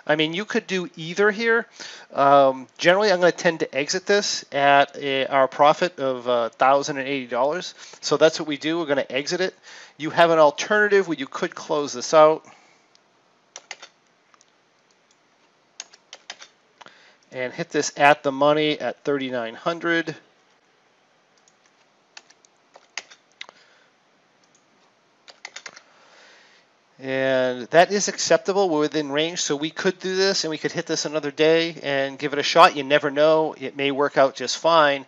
I 0.05 0.17
mean, 0.17 0.33
you 0.33 0.43
could 0.43 0.67
do 0.67 0.89
either 0.97 1.31
here. 1.31 1.67
Um, 2.13 2.67
generally, 2.77 3.11
I'm 3.11 3.21
going 3.21 3.31
to 3.31 3.37
tend 3.37 3.61
to 3.61 3.75
exit 3.75 4.05
this 4.05 4.43
at 4.51 4.95
a, 4.97 5.25
our 5.25 5.47
profit 5.47 5.99
of 5.99 6.27
uh, 6.27 6.49
$1,080. 6.59 7.73
So 8.03 8.17
that's 8.17 8.39
what 8.39 8.47
we 8.47 8.57
do. 8.57 8.77
We're 8.77 8.85
going 8.85 8.97
to 8.97 9.11
exit 9.11 9.39
it. 9.39 9.55
You 9.97 10.09
have 10.09 10.29
an 10.29 10.37
alternative 10.37 11.07
where 11.07 11.17
you 11.17 11.27
could 11.27 11.55
close 11.55 11.93
this 11.93 12.13
out. 12.13 12.45
And 17.31 17.53
hit 17.53 17.69
this 17.69 17.93
at 17.97 18.21
the 18.21 18.33
money 18.33 18.79
at 18.79 19.03
3,900. 19.05 20.09
And 20.09 20.15
that 27.71 27.91
is 27.91 28.07
acceptable. 28.07 28.69
We're 28.69 28.81
within 28.81 29.11
range, 29.11 29.41
so 29.41 29.55
we 29.55 29.69
could 29.69 29.99
do 29.99 30.15
this 30.15 30.43
and 30.43 30.51
we 30.51 30.57
could 30.57 30.71
hit 30.71 30.85
this 30.85 31.05
another 31.05 31.31
day 31.31 31.75
and 31.83 32.19
give 32.19 32.33
it 32.33 32.39
a 32.39 32.43
shot. 32.43 32.75
You 32.75 32.83
never 32.83 33.11
know. 33.11 33.55
It 33.59 33.75
may 33.75 33.91
work 33.91 34.17
out 34.17 34.35
just 34.35 34.57
fine. 34.57 35.05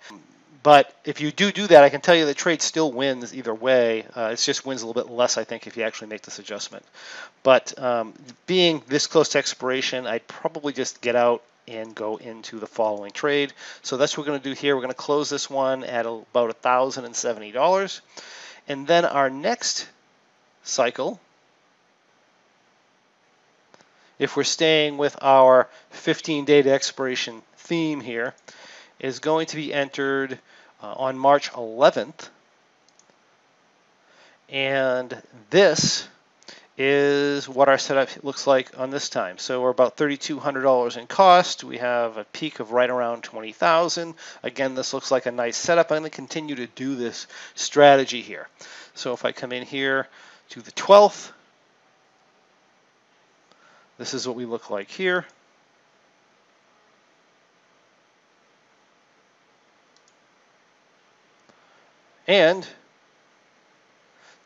But 0.63 0.93
if 1.05 1.21
you 1.21 1.31
do 1.31 1.51
do 1.51 1.67
that, 1.67 1.83
I 1.83 1.89
can 1.89 2.01
tell 2.01 2.15
you 2.15 2.25
the 2.25 2.33
trade 2.33 2.61
still 2.61 2.91
wins 2.91 3.33
either 3.33 3.53
way. 3.53 4.05
Uh, 4.13 4.31
it 4.33 4.37
just 4.37 4.65
wins 4.65 4.81
a 4.81 4.87
little 4.87 5.01
bit 5.01 5.09
less, 5.09 5.37
I 5.37 5.45
think, 5.45 5.65
if 5.65 5.77
you 5.77 5.83
actually 5.83 6.09
make 6.09 6.23
this 6.23 6.39
adjustment. 6.39 6.83
But 7.43 7.77
um, 7.81 8.13
being 8.47 8.81
this 8.87 9.07
close 9.07 9.29
to 9.29 9.37
expiration, 9.37 10.05
I'd 10.05 10.27
probably 10.27 10.73
just 10.73 10.99
get 10.99 11.15
out 11.15 11.41
and 11.67 11.93
go 11.95 12.17
into 12.17 12.59
the 12.59 12.67
following 12.67 13.11
trade. 13.11 13.53
So 13.81 13.97
that's 13.97 14.17
what 14.17 14.25
we're 14.25 14.31
going 14.31 14.41
to 14.41 14.49
do 14.49 14.55
here. 14.55 14.75
We're 14.75 14.81
going 14.81 14.93
to 14.93 14.97
close 14.97 15.29
this 15.29 15.49
one 15.49 15.83
at 15.83 16.05
about 16.05 16.61
$1,070. 16.61 18.01
And 18.67 18.87
then 18.87 19.05
our 19.05 19.29
next 19.29 19.87
cycle, 20.63 21.19
if 24.19 24.35
we're 24.35 24.43
staying 24.43 24.97
with 24.97 25.17
our 25.21 25.67
15 25.91 26.45
day 26.45 26.61
to 26.61 26.71
expiration 26.71 27.41
theme 27.57 28.01
here, 28.01 28.33
is 28.99 29.19
going 29.19 29.47
to 29.47 29.55
be 29.55 29.73
entered 29.73 30.39
uh, 30.81 30.93
on 30.93 31.17
March 31.17 31.51
11th. 31.51 32.29
And 34.49 35.21
this 35.49 36.07
is 36.77 37.49
what 37.49 37.69
our 37.69 37.77
setup 37.77 38.23
looks 38.23 38.45
like 38.45 38.79
on 38.79 38.91
this 38.91 39.09
time. 39.09 39.39
So 39.39 39.61
we're 39.61 39.71
about 39.71 39.97
$3,200 39.97 40.97
in 40.97 41.07
cost. 41.07 41.63
We 41.63 41.77
have 41.79 42.17
a 42.17 42.23
peak 42.25 42.59
of 42.59 42.71
right 42.71 42.89
around 42.89 43.23
20,000. 43.23 44.13
Again, 44.43 44.75
this 44.75 44.93
looks 44.93 45.09
like 45.09 45.25
a 45.25 45.31
nice 45.31 45.57
setup. 45.57 45.91
I'm 45.91 45.99
going 45.99 46.11
to 46.11 46.15
continue 46.15 46.55
to 46.55 46.67
do 46.67 46.95
this 46.95 47.25
strategy 47.55 48.21
here. 48.21 48.47
So 48.93 49.13
if 49.13 49.25
I 49.25 49.31
come 49.31 49.51
in 49.51 49.63
here 49.63 50.07
to 50.49 50.61
the 50.61 50.71
12th, 50.71 51.31
this 53.97 54.13
is 54.13 54.27
what 54.27 54.35
we 54.35 54.45
look 54.45 54.69
like 54.69 54.89
here. 54.89 55.25
And 62.27 62.67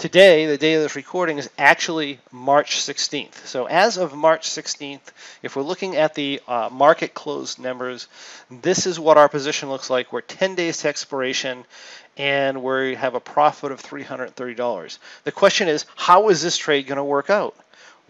Today, 0.01 0.47
the 0.47 0.57
day 0.57 0.73
of 0.73 0.81
this 0.81 0.95
recording, 0.95 1.37
is 1.37 1.47
actually 1.59 2.19
March 2.31 2.77
16th. 2.77 3.45
So 3.45 3.67
as 3.67 3.97
of 3.97 4.15
March 4.15 4.49
16th, 4.49 5.11
if 5.43 5.55
we're 5.55 5.61
looking 5.61 5.95
at 5.95 6.15
the 6.15 6.41
uh, 6.47 6.69
market 6.71 7.13
closed 7.13 7.59
numbers, 7.59 8.07
this 8.49 8.87
is 8.87 8.99
what 8.99 9.19
our 9.19 9.29
position 9.29 9.69
looks 9.69 9.91
like. 9.91 10.11
We're 10.11 10.21
10 10.21 10.55
days 10.55 10.77
to 10.79 10.87
expiration 10.87 11.65
and 12.17 12.63
we 12.63 12.95
have 12.95 13.13
a 13.13 13.19
profit 13.19 13.71
of 13.71 13.79
$330. 13.79 14.97
The 15.23 15.31
question 15.31 15.67
is, 15.67 15.85
how 15.95 16.29
is 16.29 16.41
this 16.41 16.57
trade 16.57 16.87
going 16.87 16.97
to 16.97 17.03
work 17.03 17.29
out? 17.29 17.55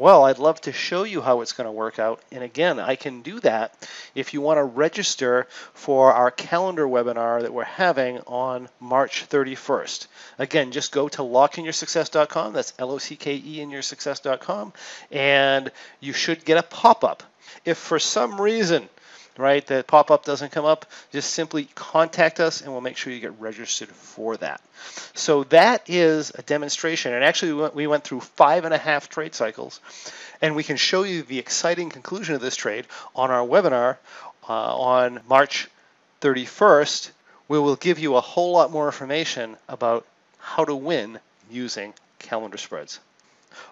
Well, 0.01 0.25
I'd 0.25 0.39
love 0.39 0.59
to 0.61 0.71
show 0.71 1.03
you 1.03 1.21
how 1.21 1.41
it's 1.41 1.53
going 1.53 1.67
to 1.67 1.71
work 1.71 1.99
out. 1.99 2.23
And 2.31 2.43
again, 2.43 2.79
I 2.79 2.95
can 2.95 3.21
do 3.21 3.39
that 3.41 3.87
if 4.15 4.33
you 4.33 4.41
want 4.41 4.57
to 4.57 4.63
register 4.63 5.45
for 5.75 6.11
our 6.11 6.31
calendar 6.31 6.87
webinar 6.87 7.43
that 7.43 7.53
we're 7.53 7.65
having 7.65 8.17
on 8.21 8.67
March 8.79 9.29
31st. 9.29 10.07
Again, 10.39 10.71
just 10.71 10.91
go 10.91 11.07
to 11.09 11.21
lockeinyoursuccess.com. 11.21 12.53
That's 12.53 12.73
L-O-C-K-E 12.79 13.61
in 13.61 13.69
your 13.69 13.83
success.com. 13.83 14.73
And 15.11 15.71
you 15.99 16.13
should 16.13 16.45
get 16.45 16.57
a 16.57 16.63
pop-up. 16.63 17.21
If 17.63 17.77
for 17.77 17.99
some 17.99 18.41
reason 18.41 18.89
right? 19.37 19.65
The 19.65 19.83
pop-up 19.87 20.25
doesn't 20.25 20.51
come 20.51 20.65
up, 20.65 20.85
just 21.11 21.33
simply 21.33 21.65
contact 21.75 22.39
us 22.39 22.61
and 22.61 22.71
we'll 22.71 22.81
make 22.81 22.97
sure 22.97 23.13
you 23.13 23.19
get 23.19 23.39
registered 23.39 23.89
for 23.89 24.37
that. 24.37 24.61
So 25.13 25.43
that 25.45 25.89
is 25.89 26.31
a 26.35 26.41
demonstration. 26.41 27.13
And 27.13 27.23
actually 27.23 27.53
we 27.53 27.61
went, 27.61 27.75
we 27.75 27.87
went 27.87 28.03
through 28.03 28.21
five 28.21 28.65
and 28.65 28.73
a 28.73 28.77
half 28.77 29.09
trade 29.09 29.35
cycles 29.35 29.79
and 30.41 30.55
we 30.55 30.63
can 30.63 30.77
show 30.77 31.03
you 31.03 31.23
the 31.23 31.39
exciting 31.39 31.89
conclusion 31.89 32.35
of 32.35 32.41
this 32.41 32.55
trade 32.55 32.85
on 33.15 33.31
our 33.31 33.45
webinar 33.45 33.97
uh, 34.49 34.77
on 34.77 35.21
March 35.27 35.69
31st. 36.21 37.11
We 37.47 37.59
will 37.59 37.75
give 37.75 37.99
you 37.99 38.15
a 38.15 38.21
whole 38.21 38.53
lot 38.53 38.71
more 38.71 38.87
information 38.87 39.57
about 39.67 40.05
how 40.39 40.65
to 40.65 40.75
win 40.75 41.19
using 41.49 41.93
calendar 42.19 42.57
spreads. 42.57 42.99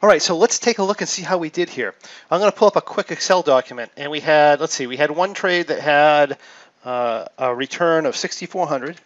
All 0.01 0.07
right, 0.07 0.21
so 0.21 0.37
let's 0.37 0.59
take 0.59 0.77
a 0.79 0.83
look 0.83 1.01
and 1.01 1.09
see 1.09 1.23
how 1.23 1.37
we 1.37 1.49
did 1.49 1.69
here. 1.69 1.93
I'm 2.31 2.39
going 2.39 2.51
to 2.51 2.57
pull 2.57 2.69
up 2.69 2.77
a 2.77 2.81
quick 2.81 3.11
Excel 3.11 3.41
document, 3.41 3.91
and 3.97 4.09
we 4.09 4.21
had, 4.21 4.61
let's 4.61 4.73
see, 4.73 4.87
we 4.87 4.95
had 4.95 5.11
one 5.11 5.33
trade 5.33 5.67
that 5.67 5.81
had 5.81 6.37
uh, 6.85 7.25
a 7.37 7.53
return 7.53 8.05
of 8.05 8.15
6,400. 8.15 8.97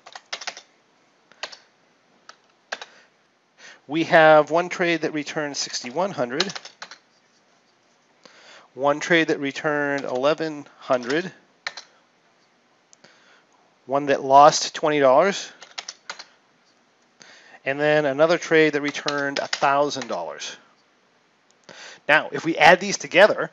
We 3.87 4.03
have 4.05 4.51
one 4.51 4.69
trade 4.69 5.01
that 5.01 5.13
returned 5.13 5.57
6,100. 5.57 6.53
One 8.75 8.99
trade 8.99 9.27
that 9.29 9.39
returned 9.39 10.03
1,100. 10.03 11.31
One 13.85 14.05
that 14.05 14.23
lost 14.23 14.75
$20. 14.75 15.51
And 17.65 17.79
then 17.79 18.05
another 18.05 18.37
trade 18.37 18.73
that 18.73 18.81
returned 18.81 19.37
$1,000. 19.37 20.55
Now, 22.07 22.29
if 22.31 22.45
we 22.45 22.57
add 22.57 22.79
these 22.79 22.97
together, 22.97 23.51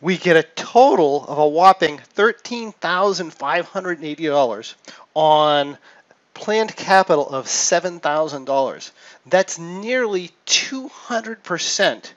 we 0.00 0.16
get 0.18 0.36
a 0.36 0.42
total 0.42 1.24
of 1.26 1.38
a 1.38 1.48
whopping 1.48 2.00
$13,580 2.16 4.74
on 5.14 5.78
planned 6.34 6.76
capital 6.76 7.28
of 7.28 7.46
$7,000. 7.46 8.90
That's 9.26 9.58
nearly 9.58 10.30
200% 10.46 12.12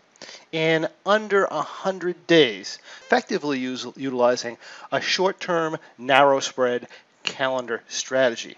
in 0.51 0.87
under 1.05 1.45
100 1.45 2.27
days, 2.27 2.79
effectively 3.03 3.59
utilizing 3.59 4.57
a 4.91 4.99
short-term 4.99 5.77
narrow 5.97 6.39
spread 6.39 6.87
calendar 7.25 7.81
strategy. 7.87 8.57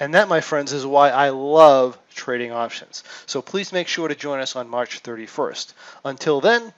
And 0.00 0.14
that, 0.14 0.28
my 0.28 0.40
friends, 0.40 0.72
is 0.72 0.84
why 0.84 1.10
I 1.10 1.30
love 1.30 1.98
trading 2.14 2.52
options. 2.52 3.04
So 3.26 3.40
please 3.40 3.72
make 3.72 3.88
sure 3.88 4.08
to 4.08 4.14
join 4.14 4.40
us 4.40 4.56
on 4.56 4.68
March 4.68 5.02
31st. 5.02 5.72
Until 6.04 6.40
then, 6.40 6.72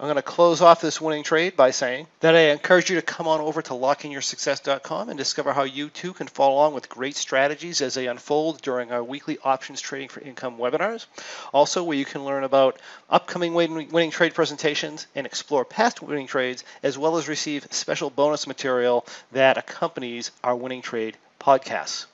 I'm 0.00 0.06
going 0.06 0.16
to 0.16 0.22
close 0.22 0.60
off 0.60 0.80
this 0.80 1.00
winning 1.00 1.22
trade 1.22 1.54
by 1.54 1.70
saying 1.70 2.08
that 2.18 2.34
I 2.34 2.50
encourage 2.50 2.90
you 2.90 2.96
to 2.96 3.02
come 3.02 3.28
on 3.28 3.40
over 3.40 3.62
to 3.62 3.74
lockeinyoursuccess.com 3.74 5.08
and 5.08 5.16
discover 5.16 5.52
how 5.52 5.62
you 5.62 5.88
too 5.88 6.12
can 6.12 6.26
follow 6.26 6.54
along 6.54 6.74
with 6.74 6.88
great 6.88 7.14
strategies 7.14 7.80
as 7.80 7.94
they 7.94 8.08
unfold 8.08 8.60
during 8.60 8.90
our 8.90 9.04
weekly 9.04 9.38
options 9.44 9.80
trading 9.80 10.08
for 10.08 10.20
income 10.20 10.58
webinars. 10.58 11.06
Also, 11.52 11.84
where 11.84 11.96
you 11.96 12.04
can 12.04 12.24
learn 12.24 12.42
about 12.42 12.80
upcoming 13.08 13.54
winning 13.54 14.10
trade 14.10 14.34
presentations 14.34 15.06
and 15.14 15.28
explore 15.28 15.64
past 15.64 16.02
winning 16.02 16.26
trades, 16.26 16.64
as 16.82 16.98
well 16.98 17.16
as 17.16 17.28
receive 17.28 17.68
special 17.70 18.10
bonus 18.10 18.48
material 18.48 19.06
that 19.30 19.58
accompanies 19.58 20.32
our 20.42 20.56
winning 20.56 20.82
trade 20.82 21.16
podcasts. 21.40 22.06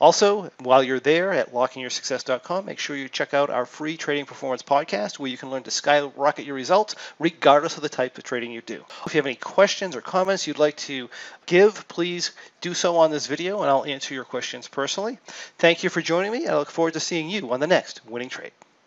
Also, 0.00 0.50
while 0.60 0.82
you're 0.82 0.98
there 0.98 1.30
at 1.32 1.52
lockeinyoursuccess.com, 1.52 2.64
make 2.64 2.78
sure 2.78 2.96
you 2.96 3.08
check 3.08 3.34
out 3.34 3.50
our 3.50 3.66
free 3.66 3.98
trading 3.98 4.24
performance 4.24 4.62
podcast 4.62 5.18
where 5.18 5.30
you 5.30 5.36
can 5.36 5.50
learn 5.50 5.62
to 5.62 5.70
skyrocket 5.70 6.46
your 6.46 6.54
results 6.54 6.96
regardless 7.18 7.76
of 7.76 7.82
the 7.82 7.88
type 7.88 8.16
of 8.16 8.24
trading 8.24 8.50
you 8.50 8.62
do. 8.62 8.82
If 9.06 9.14
you 9.14 9.18
have 9.18 9.26
any 9.26 9.34
questions 9.34 9.94
or 9.94 10.00
comments 10.00 10.46
you'd 10.46 10.58
like 10.58 10.76
to 10.78 11.10
give, 11.44 11.86
please 11.88 12.32
do 12.62 12.72
so 12.72 12.96
on 12.96 13.10
this 13.10 13.26
video 13.26 13.60
and 13.60 13.70
I'll 13.70 13.84
answer 13.84 14.14
your 14.14 14.24
questions 14.24 14.68
personally. 14.68 15.18
Thank 15.58 15.84
you 15.84 15.90
for 15.90 16.00
joining 16.00 16.32
me. 16.32 16.46
I 16.46 16.56
look 16.56 16.70
forward 16.70 16.94
to 16.94 17.00
seeing 17.00 17.28
you 17.28 17.52
on 17.52 17.60
the 17.60 17.66
next 17.66 18.04
winning 18.06 18.30
trade. 18.30 18.52